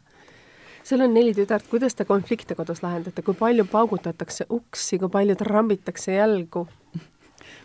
[0.83, 5.35] sul on neli tütart, kuidas te konflikte kodus lahendate, kui palju paugutatakse uksi, kui palju
[5.39, 6.67] trambitakse jalgu?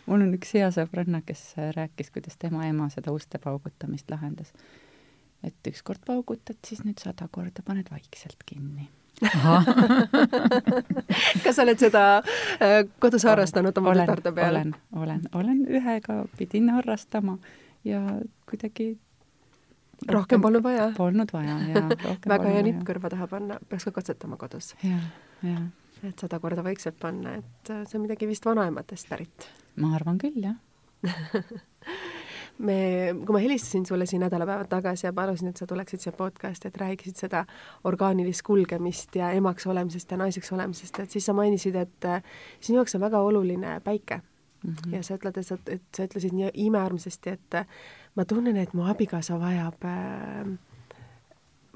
[0.09, 4.53] mul on üks hea sõbranna, kes rääkis, kuidas tema ema seda uste paugutamist lahendas.
[5.43, 8.89] et ükskord paugutad, siis nüüd sada korda paned vaikselt kinni
[11.45, 12.03] kas sa oled seda
[12.63, 14.61] äh, kodus harrastanud oma tütarde peale?
[14.61, 17.39] olen, olen, olen ühega pidin harrastama
[17.85, 18.01] ja
[18.51, 18.93] kuidagi
[20.07, 20.91] rohkem polnud vaja?
[20.97, 21.89] Polnud vaja, jaa.
[22.35, 24.75] väga hea nipp kõrva taha panna, peaks ka katsetama kodus.
[24.85, 25.09] jah,
[25.43, 25.65] jah.
[26.03, 29.51] et sada korda vaikselt panna, et äh, see on midagi vist vanaemadest pärit.
[29.77, 30.57] ma arvan küll, jah
[32.69, 32.79] me,
[33.25, 36.81] kui ma helistasin sulle siin nädalapäevad tagasi ja palusin, et sa tuleksid siia podcast'i, et
[36.81, 37.45] räägisid seda
[37.87, 42.23] orgaanilist kulgemist ja emaks olemisest ja naiseks olemisest, et siis sa mainisid, et äh,
[42.61, 44.23] sinu jaoks on väga oluline päike
[44.65, 44.75] mm.
[44.75, 44.95] -hmm.
[44.95, 47.67] ja sa ütled, et sa, et sa ütlesid nii imearmsasti, et äh,
[48.15, 50.59] ma tunnen, et mu abikaasa vajab äh,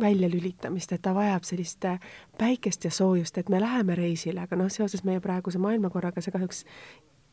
[0.01, 2.01] väljalülitamist, et ta vajab sellist äh,
[2.39, 6.65] päikest ja soojust, et me läheme reisile, aga noh, seoses meie praeguse maailmakorraga see kahjuks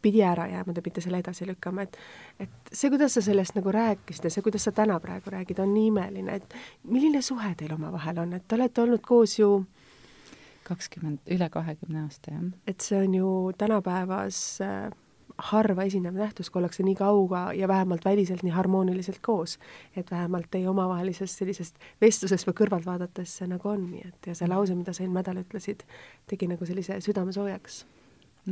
[0.01, 1.97] pidi ära jääma, te pidite selle edasi lükkama, et
[2.39, 5.73] et see, kuidas sa sellest nagu rääkisid ja see, kuidas sa täna praegu räägid, on
[5.73, 9.65] nii imeline, et milline suhe teil omavahel on, et te olete olnud koos ju
[10.69, 12.47] kakskümmend, üle kahekümne aasta, jah.
[12.67, 14.91] et see on ju tänapäevas äh,
[15.51, 19.57] harva esinev nähtus, kui ollakse nii kauga ja vähemalt väliselt nii harmooniliselt koos.
[19.95, 24.35] et vähemalt teie omavahelisest sellisest vestlusest või kõrvalt vaadates see nagu on, nii et ja
[24.35, 25.85] see lause, mida sa eelmine nädal ütlesid,
[26.27, 27.85] tegi nagu sellise südame soojaks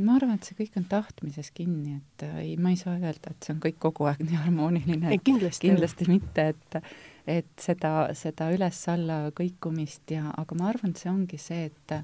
[0.04, 3.32] ma arvan, et see kõik on tahtmises kinni, et äh, ei, ma ei saa öelda,
[3.32, 5.18] et see on kõik kogu aeg nii harmooniline.
[5.24, 6.80] kindlasti, kindlasti mitte, et
[7.28, 11.96] et seda, seda üles-alla kõikumist ja, aga ma arvan, et see ongi see, et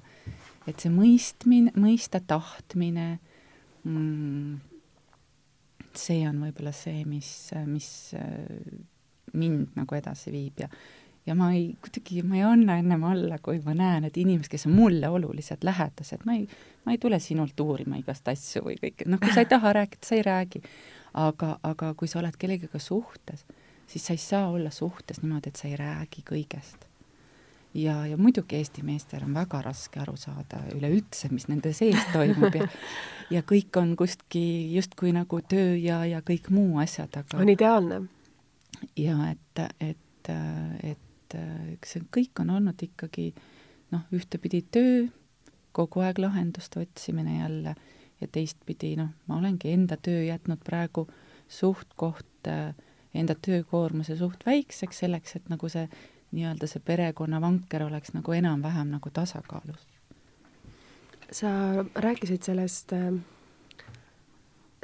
[0.68, 3.06] et see mõistmine, mõista tahtmine
[3.84, 4.73] mm,,
[6.00, 7.30] see on võib-olla see, mis,
[7.66, 7.88] mis
[9.34, 10.68] mind nagu edasi viib ja
[11.26, 14.66] ja ma ei, kuidagi ma ei anna ennem alla, kui ma näen, et inimesed, kes
[14.68, 16.46] on mulle olulised, lähedased, ma ei,
[16.84, 20.04] ma ei tule sinult uurima igast asju või kõike, noh, kui sa ei taha rääkida,
[20.06, 20.62] sa ei räägi.
[21.14, 23.44] aga, aga kui sa oled kellegagi suhtes,
[23.86, 26.88] siis sa ei saa olla suhtes niimoodi, et sa ei räägi kõigest.
[27.74, 32.54] Ja, ja muidugi Eesti meestel on väga raske aru saada üleüldse, mis nende sees toimub
[32.54, 32.68] ja
[33.34, 38.02] ja kõik on kuskil justkui nagu töö ja, ja kõik muu asjad, aga on ideaalne.
[38.98, 40.30] ja et, et,
[40.82, 41.38] et
[41.74, 43.32] eks see kõik on olnud ikkagi
[43.94, 45.04] noh, ühtepidi töö,
[45.74, 47.74] kogu aeg lahenduste otsimine jälle
[48.20, 51.08] ja teistpidi noh, ma olengi enda töö jätnud praegu
[51.50, 52.50] suht-koht
[53.14, 55.86] enda töökoormuse suht väikseks, selleks et nagu see
[56.34, 59.86] nii-öelda see perekonna vanker oleks nagu enam-vähem nagu tasakaalus.
[61.32, 61.48] sa
[61.94, 63.14] rääkisid sellest äh,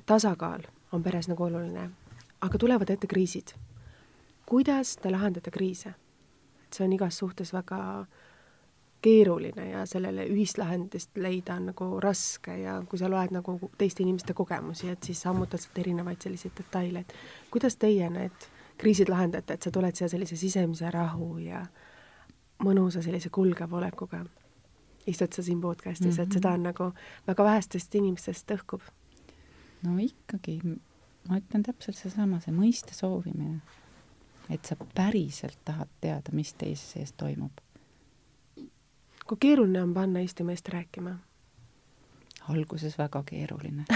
[0.06, 1.90] tasakaal on peres nagu oluline,
[2.40, 3.54] aga tulevad ette kriisid.
[4.46, 5.94] kuidas te lahendate kriise?
[6.64, 8.06] et see on igas suhtes väga
[9.02, 14.02] keeruline ja sellele ühist lahendust leida on nagu raske ja kui sa loed nagu teiste
[14.02, 17.14] inimeste kogemusi, et siis ammutad sealt erinevaid selliseid detaile, et
[17.50, 18.48] kuidas teie need
[18.80, 21.64] kriisid lahendate, et sa tuled siia sellise sisemise rahu ja
[22.64, 24.24] mõnusa sellise kulgeva olekuga,
[25.06, 26.22] istud sa siin podcastis mm, -hmm.
[26.22, 26.92] et seda on nagu
[27.26, 28.80] väga vähestest inimestest õhkub?
[29.82, 30.60] no ikkagi,
[31.28, 33.60] ma ütlen täpselt seesama, see mõiste soovimine
[34.50, 37.52] et sa päriselt tahad teada, mis teise sees toimub.
[39.26, 41.18] kui keeruline on panna Eesti meest rääkima?
[42.50, 43.86] Alguses väga keeruline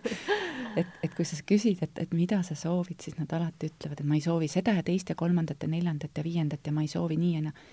[0.80, 4.08] et, et kui sa küsid, et, et mida sa soovid, siis nad alati ütlevad, et
[4.08, 6.92] ma ei soovi seda ja teist ja kolmandat ja neljandat ja viiendat ja ma ei
[6.92, 7.68] soovi nii ja naa.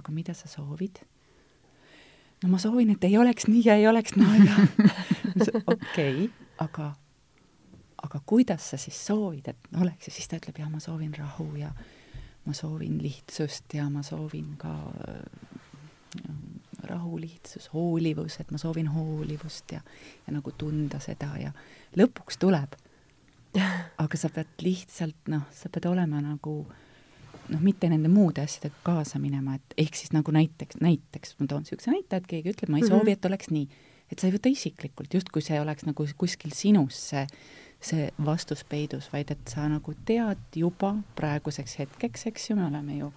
[0.00, 1.02] aga mida sa soovid?
[2.42, 4.56] no ma soovin, et ei oleks nii ja ei oleks naa ja
[5.74, 6.92] okei aga
[8.02, 11.50] aga kuidas sa siis soovid, et oleks ja siis ta ütleb, jah, ma soovin rahu
[11.58, 11.72] ja
[12.46, 15.18] ma soovin lihtsust ja ma soovin ka ja,
[16.90, 19.80] rahu, lihtsus, hoolivus, et ma soovin hoolivust ja,
[20.26, 21.52] ja nagu tunda seda ja
[21.98, 22.76] lõpuks tuleb.
[24.04, 26.60] aga sa pead lihtsalt noh, sa pead olema nagu
[27.48, 31.64] noh, mitte nende muude asjadega kaasa minema, et ehk siis nagu näiteks, näiteks ma toon
[31.64, 33.16] niisuguse näite, et keegi ütleb, ma ei soovi, mhm.
[33.16, 33.86] et oleks nii.
[34.12, 37.24] et sa ei võta isiklikult, justkui see oleks nagu kuskil sinus see
[37.80, 42.96] see vastus peidus, vaid et sa nagu tead juba praeguseks hetkeks, eks ju, me oleme
[42.98, 43.12] ju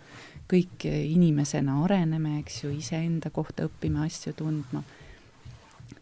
[0.52, 4.84] kõik inimesena areneme, eks ju, iseenda kohta õpime asju tundma.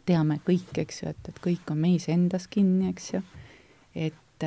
[0.05, 3.21] teame kõik, eks ju, et, et kõik on meis endas kinni, eks ju.
[3.95, 4.45] et,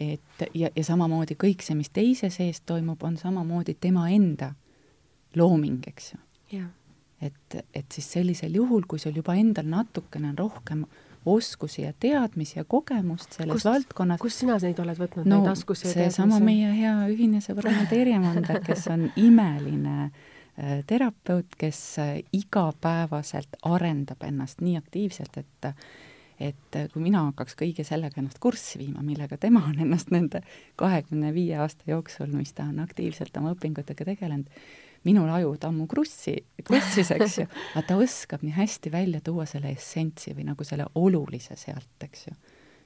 [0.00, 4.52] et ja, ja samamoodi kõik see, mis teise sees toimub, on samamoodi tema enda
[5.36, 6.18] looming, eks ju.
[7.20, 10.84] et, et siis sellisel juhul, kui sul juba endal natukene on rohkem
[11.26, 14.20] oskusi ja teadmisi ja kogemust selles kust, valdkonnas.
[14.22, 16.16] kust sina neid oled võtnud no,, neid oskusi ja teadmisi?
[16.16, 23.58] seesama meie hea ühine sõbranna Terje Mander, kes on imeline äh, terapeut, kes äh, igapäevaselt
[23.66, 25.72] arendab ennast nii aktiivselt, et
[26.36, 30.42] et kui mina hakkaks kõige sellega ennast kurssi viima, millega tema on ennast nende
[30.76, 34.50] kahekümne viie aasta jooksul, mis ta on aktiivselt oma õpingutega tegelenud,
[35.06, 39.72] minul aju tammu krussi, krussis, eks ju, aga ta oskab nii hästi välja tuua selle
[39.74, 42.36] essentsi või nagu selle olulise sealt, eks ju.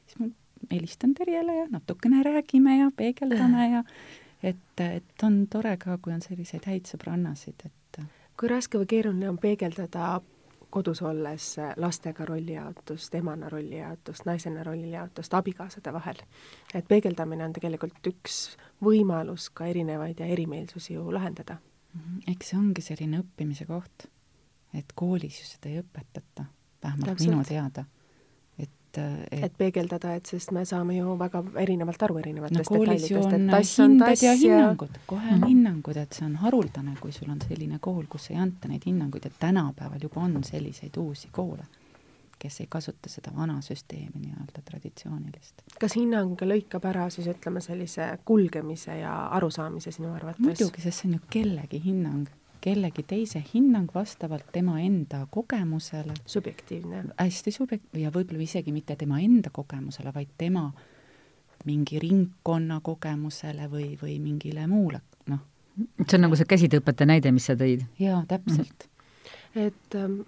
[0.06, 0.30] siis ma
[0.70, 3.84] helistan Terjele ja natukene räägime ja peegeldame ja
[4.42, 8.02] et, et on tore ka, kui on selliseid häid sõbrannasid, et
[8.40, 10.18] kui raske või keeruline on peegeldada
[10.70, 16.22] kodus olles lastega rollijaotust, emana rollijaotust, naisena rollijaotust abikaasade vahel.
[16.74, 21.56] et peegeldamine on tegelikult üks võimalus ka erinevaid ja erimeelsusi ju lahendada.
[22.30, 24.06] Eks see ongi selline õppimise koht,
[24.76, 26.46] et koolis ju seda ei õpetata,
[26.82, 27.84] vähemalt minu teada.
[28.58, 28.98] et,
[29.32, 33.50] et et peegeldada, et sest me saame ju väga erinevalt aru erinevatest no, detailidest, et
[33.50, 35.48] tass on tass ja hinnangud, kohe on mm -hmm.
[35.48, 39.26] hinnangud, et see on haruldane, kui sul on selline kool, kus ei anta neid hinnanguid,
[39.26, 41.64] et tänapäeval juba on selliseid uusi koole
[42.40, 45.62] kes ei kasuta seda vana süsteemi nii-öelda traditsioonilist.
[45.80, 50.44] kas hinnang lõikab ära siis ütleme sellise kulgemise ja arusaamise sinu arvates?
[50.44, 52.30] muidugi, sest see on ju kellegi hinnang,
[52.64, 56.16] kellegi teise hinnang vastavalt tema enda kogemusele.
[56.26, 57.04] subjektiivne.
[57.18, 60.70] hästi subjekt- ja võib-olla isegi mitte tema enda kogemusele, vaid tema
[61.64, 65.44] mingi ringkonna kogemusele või, või mingile muule, noh.
[66.06, 67.84] see on nagu see käsitööõpetaja näide, mis sa tõid.
[68.00, 69.66] jaa, täpselt mm..
[69.68, 70.22] et ähm,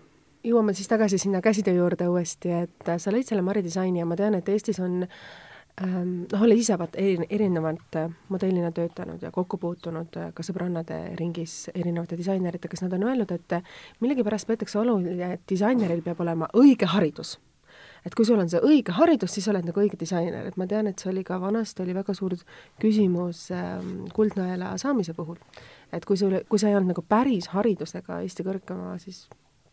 [0.44, 4.16] jõuame siis tagasi sinna käsitöö juurde uuesti, et äh, sa lõid selle maridisaini ja ma
[4.18, 9.31] tean, et Eestis on ähm, noh, oled ise vaata eri, erinevalt äh, modellina töötanud ja
[9.35, 13.57] kokku puutunud äh, ka sõbrannade ringis erinevate disaineritega, kes nad on öelnud, et
[14.02, 17.38] millegipärast peetakse oluline, et disaineril peab olema õige haridus
[18.02, 20.88] et kui sul on see õige haridus, siis oled nagu õige disainer, et ma tean,
[20.90, 22.35] et see oli ka vanasti oli väga suur
[22.83, 25.38] küsimus ähm, kuldnõela saamise puhul.
[25.92, 29.28] et kui sul, kui sa ei olnud nagu päris haridusega Eesti kõrgema siis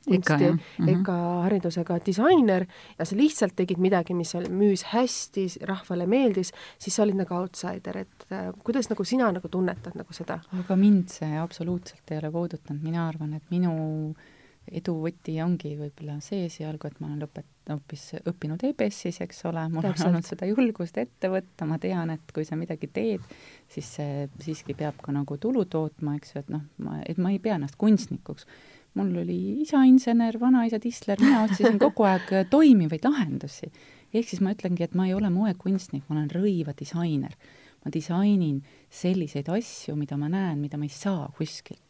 [0.09, 0.57] Kunsti jah.
[0.79, 0.89] Mhm.
[0.95, 2.65] ega haridusega disainer
[2.97, 8.01] ja sa lihtsalt tegid midagi, mis müüs hästi, rahvale meeldis, siis sa olid nagu outsider,
[8.05, 10.39] et äh, kuidas nagu sina nagu tunnetad nagu seda?
[10.59, 13.73] aga mind see absoluutselt ei ole puudutanud, mina arvan, et minu
[14.69, 19.63] edu võti ongi võib-olla see esialgu, et ma olen lõpet-, hoopis õppinud EBS-is, eks ole,
[19.71, 20.05] mul Täpselt.
[20.05, 23.25] on olnud seda julgust ette võtta, ma tean, et kui sa midagi teed,
[23.71, 27.33] siis see siiski peab ka nagu tulu tootma, eks ju, et noh, ma, et ma
[27.33, 28.47] ei pea ennast kunstnikuks.
[29.03, 33.71] Mul oli isa insener, vanaisa tisler, mina otsisin kogu aeg toimivaid lahendusi.
[34.13, 37.35] ehk siis ma ütlengi, et ma ei ole moekunstnik, ma olen rõivadisainer.
[37.85, 41.89] ma disainin selliseid asju, mida ma näen, mida ma ei saa kuskilt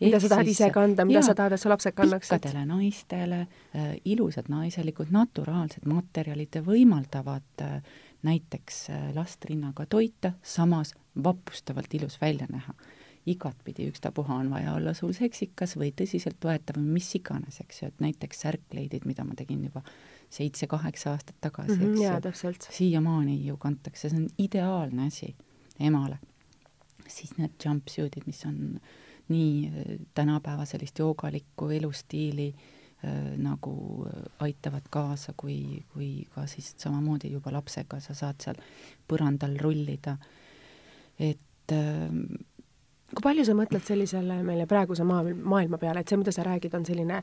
[0.00, 2.36] mida sa tahad ise kanda, mida sa tahad, et su lapsed kannaksid?
[2.36, 7.78] pikkadele naistele äh,, ilusad naiselikud, naturaalsed materjalid võimaldavad äh,
[8.26, 12.74] näiteks äh, last rinnaga toita, samas vapustavalt ilus välja näha.
[13.26, 18.04] Igatpidi, ükstapuha on vaja olla sul seksikas või tõsiseltvõetav või mis iganes, eks ju, et
[18.04, 19.82] näiteks särkleidid, mida ma tegin juba
[20.30, 22.68] seitse-kaheksa aastat tagasi mm, -hmm, eks jaa, ju, täpselt.
[22.70, 25.34] siiamaani ju kantakse, see on ideaalne asi
[25.80, 26.18] emale.
[27.08, 28.80] siis need jumpsuit'id, mis on
[29.28, 36.74] nii äh, tänapäeva sellist joogalikku elustiili äh, nagu äh, aitavad kaasa, kui, kui ka siis
[36.78, 38.58] samamoodi juba lapsega sa saad seal
[39.08, 40.16] põrandal rullida.
[41.18, 42.10] et äh,
[43.14, 46.74] kui palju sa mõtled sellisele meile praeguse maailm, maailma peale, et see, mida sa räägid,
[46.74, 47.20] on selline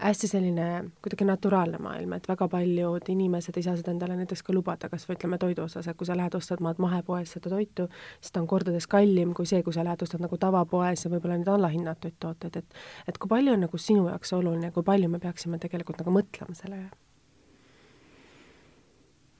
[0.00, 0.68] hästi selline
[1.04, 5.04] kuidagi naturaalne maailm, et väga paljud inimesed ei saa seda endale näiteks ka lubada, kas
[5.08, 7.88] või ütleme toidu osas, et kui sa lähed ostad maad mahepoes seda toitu,
[8.20, 11.36] siis ta on kordades kallim kui see, kui sa lähed ostad nagu tavapoes ja võib-olla
[11.36, 15.20] neid allahinnatud tooteid, et et kui palju on nagu sinu jaoks oluline, kui palju me
[15.20, 16.88] peaksime tegelikult nagu mõtlema sellele?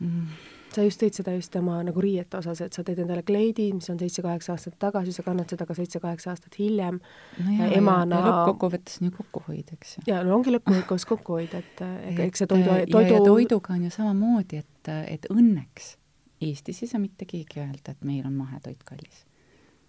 [0.01, 0.29] mm,
[0.77, 3.91] sa just tõid seda just oma nagu riiete osas, et sa teed endale kleidi, mis
[3.93, 8.23] on seitse-kaheksa aastat tagasi, sa kannad seda ka seitse-kaheksa aastat hiljem no ja, emana- ja,
[8.23, 10.07] ja lõppkokkuvõttes on ju kokkuhoid, eks ju.
[10.13, 13.87] ja no ongi lõppkokkuvõttes kokkuhoid, et ega eks see toidu, ja, toidu ja toiduga on
[13.89, 15.95] ju samamoodi, et, et õnneks
[16.41, 19.25] Eestis ei saa mitte keegi öelda, et meil on mahetoit kallis.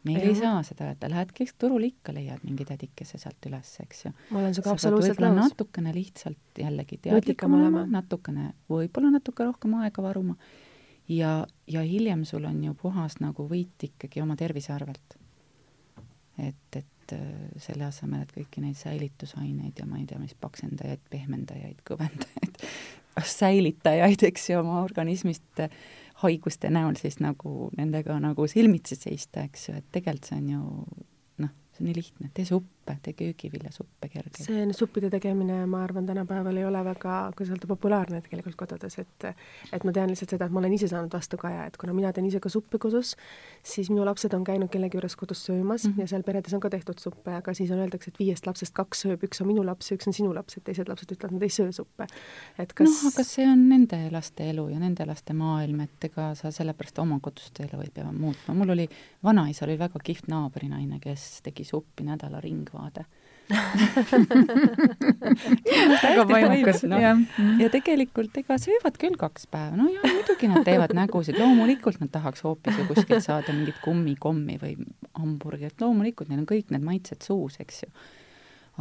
[0.08, 0.38] meil ei Jah.
[0.40, 4.12] saa seda öelda, lähed keskturule, ikka leiad mingi tädikese sealt üles, eks ju.
[4.32, 5.42] ma olen sinuga absoluutselt nõus.
[5.42, 7.84] natukene lihtsalt jällegi teadlikum olema.
[7.92, 10.38] natukene, võib-olla natuke rohkem aega varuma
[11.08, 11.32] ja,
[11.68, 15.18] ja hiljem sul on ju puhas nagu võit ikkagi oma tervise arvelt.
[16.38, 21.02] et, et äh, selle asemel, et kõiki neid säilitusaineid ja ma ei tea, mis paksendajaid,
[21.10, 22.60] pehmendajaid, kõvendajaid,
[23.40, 25.74] säilitajaid, eks ju, oma organismist äh,
[26.22, 30.62] haiguste näol siis nagu nendega nagu silmitsi seista, eks ju, et tegelikult see on ju
[31.46, 32.46] noh, see on nii lihtne, tee
[32.88, 34.40] suppe, tee köögiviljasuppe kergelt.
[34.42, 39.28] see suppide tegemine, ma arvan, tänapäeval ei ole väga, kuidas öelda, populaarne tegelikult kodudes, et
[39.74, 42.26] et ma tean lihtsalt seda, et ma olen ise saanud vastukaja, et kuna mina teen
[42.28, 43.16] ise ka suppi kodus,
[43.64, 45.94] siis minu lapsed on käinud kellegi juures kodus söömas mm.
[45.94, 46.02] -hmm.
[46.02, 49.06] ja seal peredes on ka tehtud suppe, aga siis on, öeldakse, et viiest lapsest kaks
[49.06, 51.44] sööb, üks on minu laps ja üks on sinu laps, et teised lapsed ütlevad, nad
[51.44, 52.08] ei söö suppe.
[52.58, 56.34] et kas noh, aga see on nende laste elu ja nende laste maailm, et ega
[56.36, 58.54] sa sellepärast oma kodust elu ei pea muutma.
[58.54, 58.90] mul oli,
[59.24, 62.40] vanaisal oli väga kihvt naabrinaine, kes tegi suppi nädala
[62.78, 63.06] ringvaade.
[66.04, 67.00] väga vaimukas, noh.
[67.62, 72.12] ja tegelikult ega söövad küll kaks päeva, no jaa, muidugi nad teevad nägusid, loomulikult nad
[72.12, 74.76] tahaks hoopis ju kuskilt saada mingit kummikommi või
[75.16, 77.90] hamburgerit, loomulikult neil on kõik need maitsed suus, eks ju.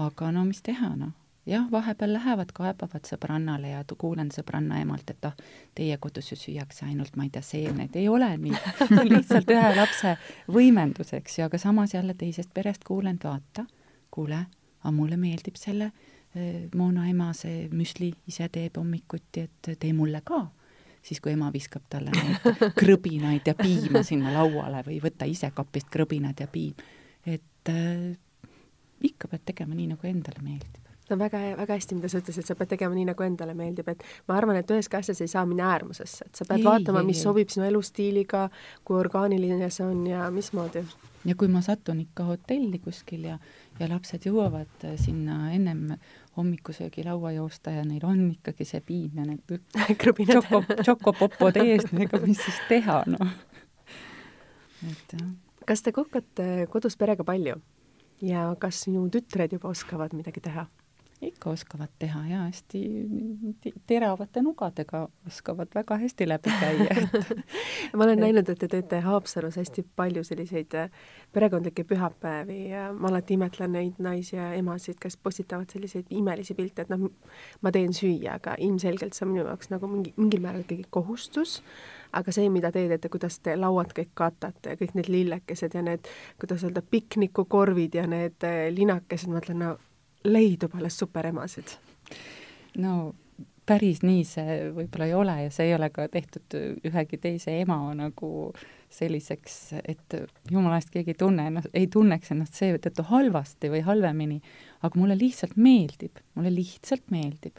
[0.09, 1.15] aga no mis teha, noh
[1.47, 5.37] jah, vahepeal lähevad, kaebavad sõbrannale ja kuulen sõbranna emalt, et ah,
[5.79, 8.59] teie kodus ju süüakse ainult, ma ei tea, seeneid, ei ole nii.
[8.83, 10.17] see on lihtsalt ühe lapse
[10.51, 13.69] võimendus, eks ju, aga samas jälle teisest perest kuulen, et vaata,
[14.17, 14.43] kuule,
[14.83, 15.91] aga mulle meeldib selle
[16.35, 20.47] eh, Moona ema see müsli ise teeb hommikuti, et tee mulle ka.
[21.07, 25.93] siis, kui ema viskab talle neid krõbinaid ja piima sinna lauale või võta ise kapist
[25.93, 26.75] krõbinad ja piim.
[27.27, 28.17] et äh,
[29.03, 32.57] ikka pead tegema nii, nagu endale meeldib on väga, väga hästi, mida sa ütlesid, sa
[32.59, 35.69] pead tegema nii, nagu endale meeldib, et ma arvan, et üheski asjas ei saa minna
[35.75, 37.27] äärmusesse, et sa pead Ei, vaatama, mis ei.
[37.29, 38.47] sobib sinu elustiiliga,
[38.85, 40.83] kui orgaaniline see on ja mismoodi.
[41.27, 43.39] Ja kui ma satun ikka hotelli kuskil ja,
[43.81, 45.97] ja lapsed jõuavad äh, sinna ennem
[46.37, 49.43] hommikusöögilaua joosta ja neil on ikkagi see piim ja need
[50.31, 53.37] tšoko, tšokopopod ees, ega mis siis teha, noh.
[54.87, 55.31] et jah.
[55.67, 57.59] kas te kohkate kodus perega palju
[58.25, 60.67] ja kas sinu tütred juba oskavad midagi teha?
[61.23, 62.81] Ikka oskavad teha ja hästi
[63.87, 67.07] teravate nugadega oskavad väga hästi läbi käia
[67.97, 70.91] ma olen näinud, et te teete Haapsalus hästi palju selliseid äh,
[71.33, 76.85] perekondlikke pühapäevi ja ma alati imetlen neid naisi ja emasid, kes postitavad selliseid imelisi pilte,
[76.85, 77.09] et noh,
[77.63, 81.63] ma teen süüa, aga ilmselgelt see on minu jaoks nagu mingi, mingil määral ikkagi kohustus,
[82.13, 85.85] aga see, mida te teete, kuidas te lauad kõik katate ja kõik need lillekesed ja
[85.87, 89.77] need, kuidas öelda, piknikukorvid ja need äh, linakesed, ma mõtlen, no
[90.27, 91.77] leidub alles superemasid?
[92.83, 93.15] no
[93.67, 96.57] päris nii see võib-olla ei ole ja see ei ole ka tehtud
[96.87, 98.31] ühegi teise ema nagu
[98.97, 100.15] selliseks, et
[100.51, 104.39] jumala eest keegi ei tunne ennast, ei tunneks ennast seetõttu halvasti või halvemini,
[104.87, 107.59] aga mulle lihtsalt meeldib, mulle lihtsalt meeldib.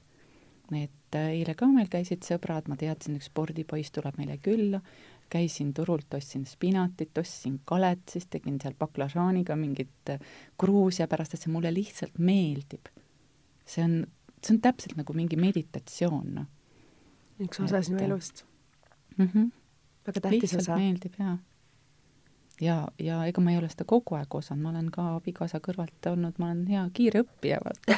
[0.75, 4.81] et eile ka meil käisid sõbrad, ma teadsin, üks spordipoiss tuleb meile külla,
[5.29, 10.21] käisin turult, ostsin spinatit, ostsin kalet, siis tegin seal baklažaaniga mingit äh,
[10.59, 12.91] kruusia pärast, et see mulle lihtsalt meeldib.
[13.67, 13.97] see on,
[14.41, 16.47] see on täpselt nagu mingi meditatsioon, noh.
[17.43, 18.45] üks osa sinu elust
[19.17, 19.27] mm.
[19.27, 19.51] -hmm.
[20.07, 20.77] väga tähtis lihtsalt osa.
[20.77, 21.37] meeldib, jaa
[22.61, 26.09] ja, ja ega ma ei ole seda kogu aeg osanud, ma olen ka abikaasa kõrvalt
[26.11, 27.97] olnud, ma olen hea kiire õppija, vaata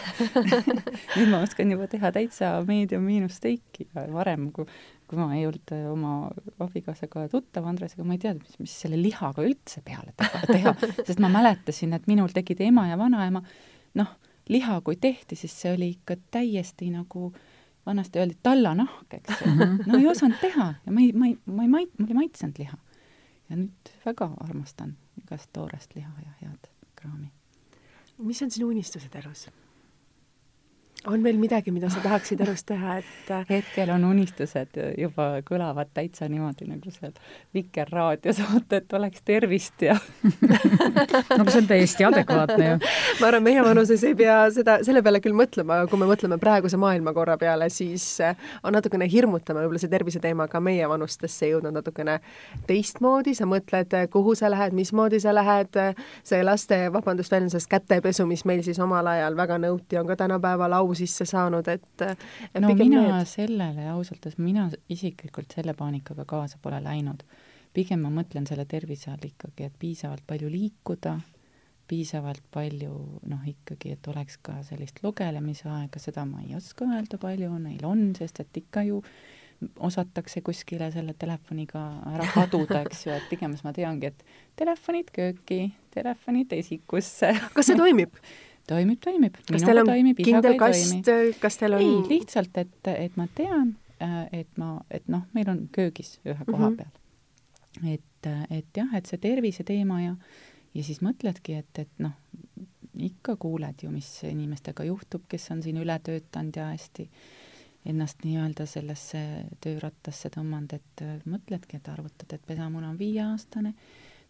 [1.18, 4.68] nüüd ma oskan juba teha täitsa meedium miinus steiki ja varem, kui
[5.10, 6.14] kui ma ei olnud äh, oma
[6.62, 10.14] abikaasaga tuttav Andresega, ma ei teadnud, mis, mis selle lihaga üldse peale
[10.46, 10.76] teha,
[11.08, 13.42] sest ma mäletasin, et minul tegid ema ja vanaema,
[13.98, 14.12] noh,
[14.54, 17.32] liha kui tehti, siis see oli ikka täiesti nagu
[17.90, 19.50] vanasti öeldi tallanahk, eks ju.
[19.50, 19.82] Mhm.
[19.90, 22.62] no ei osanud teha ja ma ei, ma ei, ma ei mait-, mul ei maitsenud
[22.62, 22.78] liha.
[23.50, 27.32] Ja nüüd väga armastan igast toorest liha ja head kraami.
[28.18, 29.48] mis on sinu unistused elus?
[31.08, 35.88] On veel midagi, mida sa tahaksid elus teha, et äh, hetkel on unistused juba kõlavad
[35.96, 37.14] täitsa niimoodi nagu seal
[37.56, 39.96] Vikerraadio saate, et oleks tervist ja
[41.38, 42.80] no aga see on täiesti adekvaatne ju.
[43.22, 46.40] ma arvan, meie vanuses ei pea seda, selle peale küll mõtlema, aga kui me mõtleme
[46.42, 51.48] praeguse maailmakorra peale, siis äh, on natukene hirmutav, võib-olla see tervise teema ka meie vanustesse
[51.54, 52.20] jõudnud natukene
[52.68, 55.80] teistmoodi, sa mõtled, kuhu sa lähed, mismoodi sa lähed,
[56.28, 60.76] see laste, vabandust väljendusest, kätepesu, mis meil siis omal ajal väga nõuti, on ka tänapäeval
[60.76, 63.30] au sisse saanud, et, et no mina need...
[63.30, 67.24] sellele ausalt öeldes, mina isiklikult selle paanikaga kaasa pole läinud.
[67.74, 71.20] pigem ma mõtlen selle tervise all ikkagi, et piisavalt palju liikuda,
[71.90, 72.94] piisavalt palju
[73.30, 78.10] noh, ikkagi, et oleks ka sellist lugelemisaega, seda ma ei oska öelda, palju neil on,
[78.18, 79.04] sest et ikka ju
[79.80, 81.82] osatakse kuskile selle telefoniga
[82.14, 84.24] ära kaduda, eks ju, et pigem ma teangi, et
[84.60, 85.62] telefonid kööki,
[85.94, 87.34] telefonid esikusse.
[87.54, 88.16] kas see toimib
[88.70, 89.38] toimib, toimib.
[89.50, 91.12] kas teil on toimib, kindel kast,
[91.42, 91.86] kas teil on?
[91.86, 96.38] ei, lihtsalt, et, et ma tean, äh, et ma, et noh, meil on köögis ühe
[96.46, 96.78] koha mm -hmm.
[96.78, 97.94] peal.
[97.96, 100.16] et, et jah, et see tervise teema ja,
[100.74, 102.16] ja siis mõtledki, et, et noh,
[103.00, 107.10] ikka kuuled ju, mis inimestega juhtub, kes on siin üle töötanud ja hästi
[107.86, 109.20] ennast nii-öelda sellesse
[109.64, 113.74] töörattasse tõmmanud, et mõtledki, et arvutad, et pesamuna on viieaastane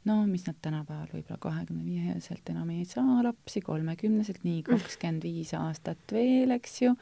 [0.07, 5.53] no mis nad tänapäeval võib-olla kahekümne viieselt enam ei saa lapsi, kolmekümneselt, nii kakskümmend viis
[5.57, 6.93] aastat veel, eks ju,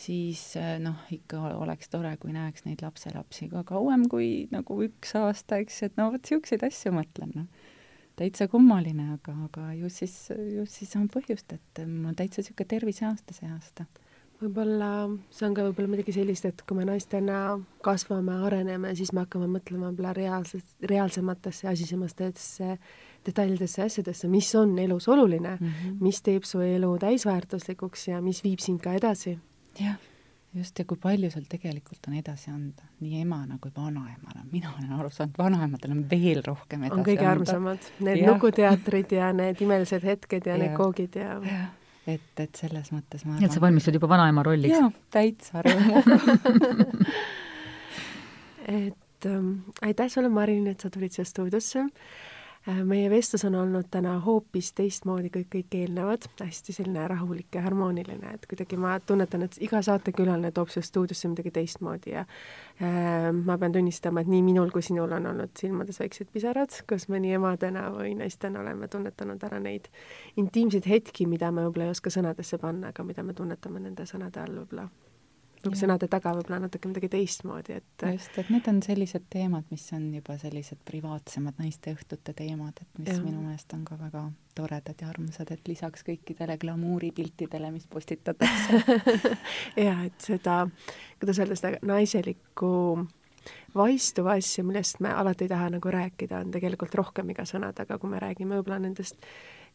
[0.00, 5.14] siis eh, noh, ikka oleks tore, kui näeks neid lapselapsi ka kauem kui nagu üks
[5.20, 7.70] aasta, eks, et no vot niisuguseid asju mõtlen, noh.
[8.20, 12.74] täitsa kummaline, aga, aga ju siis, ju siis on põhjust, et mul on täitsa niisugune
[12.76, 13.88] terviseaasta see aasta
[14.44, 14.90] võib-olla
[15.34, 19.48] see on ka võib-olla midagi sellist, et kui me naistena kasvame, areneme, siis me hakkame
[19.50, 22.78] mõtlema võib-olla reaalselt, reaalsematesse, asisematesse
[23.24, 26.00] detailidesse asjadesse, mis on elus oluline mm, -hmm.
[26.00, 29.38] mis teeb su elu täisväärtuslikuks ja mis viib sind ka edasi.
[29.80, 29.96] jah,
[30.54, 34.92] just, ja kui palju sul tegelikult on edasi anda, nii emana kui vanaemana, mina olen
[34.98, 37.30] aru saanud, vanaemadel on veel rohkem edasi on kõige anda.
[37.30, 38.32] armsamad, need ja.
[38.32, 40.62] nukuteatrid ja need imelised hetked ja, ja.
[40.62, 41.64] need koogid ja, ja
[42.06, 44.76] et, et selles mõttes ma nii et sa valmistud juba vanaema rolliks?
[44.76, 46.18] jaa, täitsa rõõmuga
[48.84, 49.50] et ähm,
[49.82, 51.86] aitäh sulle, Marin, et sa tulid siia stuudiosse
[52.66, 58.34] meie vestlus on olnud täna hoopis teistmoodi kui kõik eelnevad, hästi selline rahulik ja harmooniline,
[58.38, 63.58] et kuidagi ma tunnetan, et iga saatekülaline toob siia stuudiosse midagi teistmoodi ja äh, ma
[63.60, 67.36] pean tunnistama, et nii minul kui sinul on olnud silmades väiksed pisarad, kus me nii
[67.38, 69.90] emadena või naistena oleme tunnetanud ära neid
[70.40, 74.40] intiimseid hetki, mida me võib-olla ei oska sõnadesse panna, aga mida me tunnetame nende sõnade
[74.40, 74.88] all võib-olla
[75.78, 80.06] sõnade taga võib-olla natuke midagi teistmoodi, et just, et need on sellised teemad, mis on
[80.14, 83.22] juba sellised privaatsemad naisteõhtute teemad, et mis ja.
[83.24, 88.82] minu meelest on ka väga toredad ja armsad, et lisaks kõikidele glamuuripiltidele, mis postitatakse
[89.86, 90.64] jah, et seda,
[91.22, 92.74] kuidas öelda, seda naiselikku
[93.74, 97.98] vaistuva asja, millest me alati ei taha nagu rääkida, on tegelikult rohkem iga sõna taga,
[97.98, 99.18] kui me räägime võib-olla nendest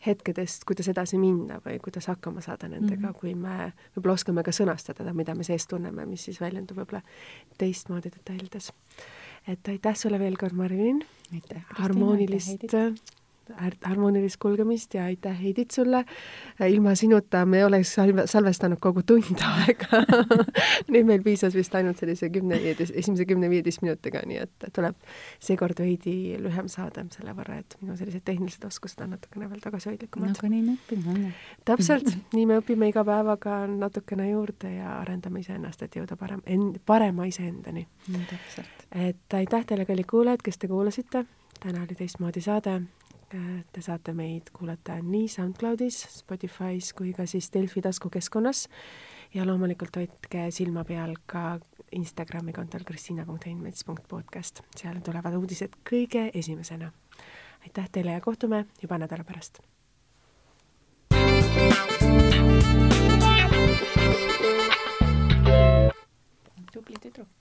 [0.05, 3.19] hetkedest, kuidas edasi minna või kuidas hakkama saada nendega mm, -hmm.
[3.19, 7.01] kui me võib-olla oskame ka sõnastada, mida me sees tunneme, mis siis väljendub võib-olla
[7.57, 8.71] teistmoodi detailides.
[9.47, 11.03] et aitäh sulle veel kord, Marilyn!
[11.79, 12.63] harmoonilist
[13.83, 16.05] harmoonilist kulgemist ja aitäh, Heidit, sulle.
[16.67, 20.03] ilma sinuta me oleks salve, salvestanud kogu tund aega
[20.89, 24.97] nüüd meil piisas vist ainult sellise kümne, viieteist, esimese kümne-viieteist minutiga, nii et tuleb
[25.43, 30.35] seekord veidi lühem saade selle võrra, et minu sellised tehnilised oskused on natukene veel tagasihoidlikumad.
[30.37, 31.31] aga nii me õpime, on ju.
[31.69, 36.43] täpselt, nii me õpime iga päevaga natukene juurde ja arendame iseennast, et jõuda parem,
[36.85, 38.29] parema iseendani mm,.
[38.29, 38.87] täpselt.
[39.09, 41.25] et aitäh teile, kallid kuulajad, kes te kuulasite,
[41.59, 42.79] täna oli teistmoodi saade
[43.29, 48.63] Äh, te saate meid kuulata nii SoundCloudis, Spotify's kui ka siis Delfi taskukeskkonnas
[49.35, 51.59] ja loomulikult hoidke silma peal ka
[51.93, 56.89] Instagrami kontol kristiina.heinmets.podcast, seal tulevad uudised kõige esimesena.
[57.61, 59.61] aitäh teile ja kohtume juba nädala pärast.
[66.73, 67.38] tubli tüdruk.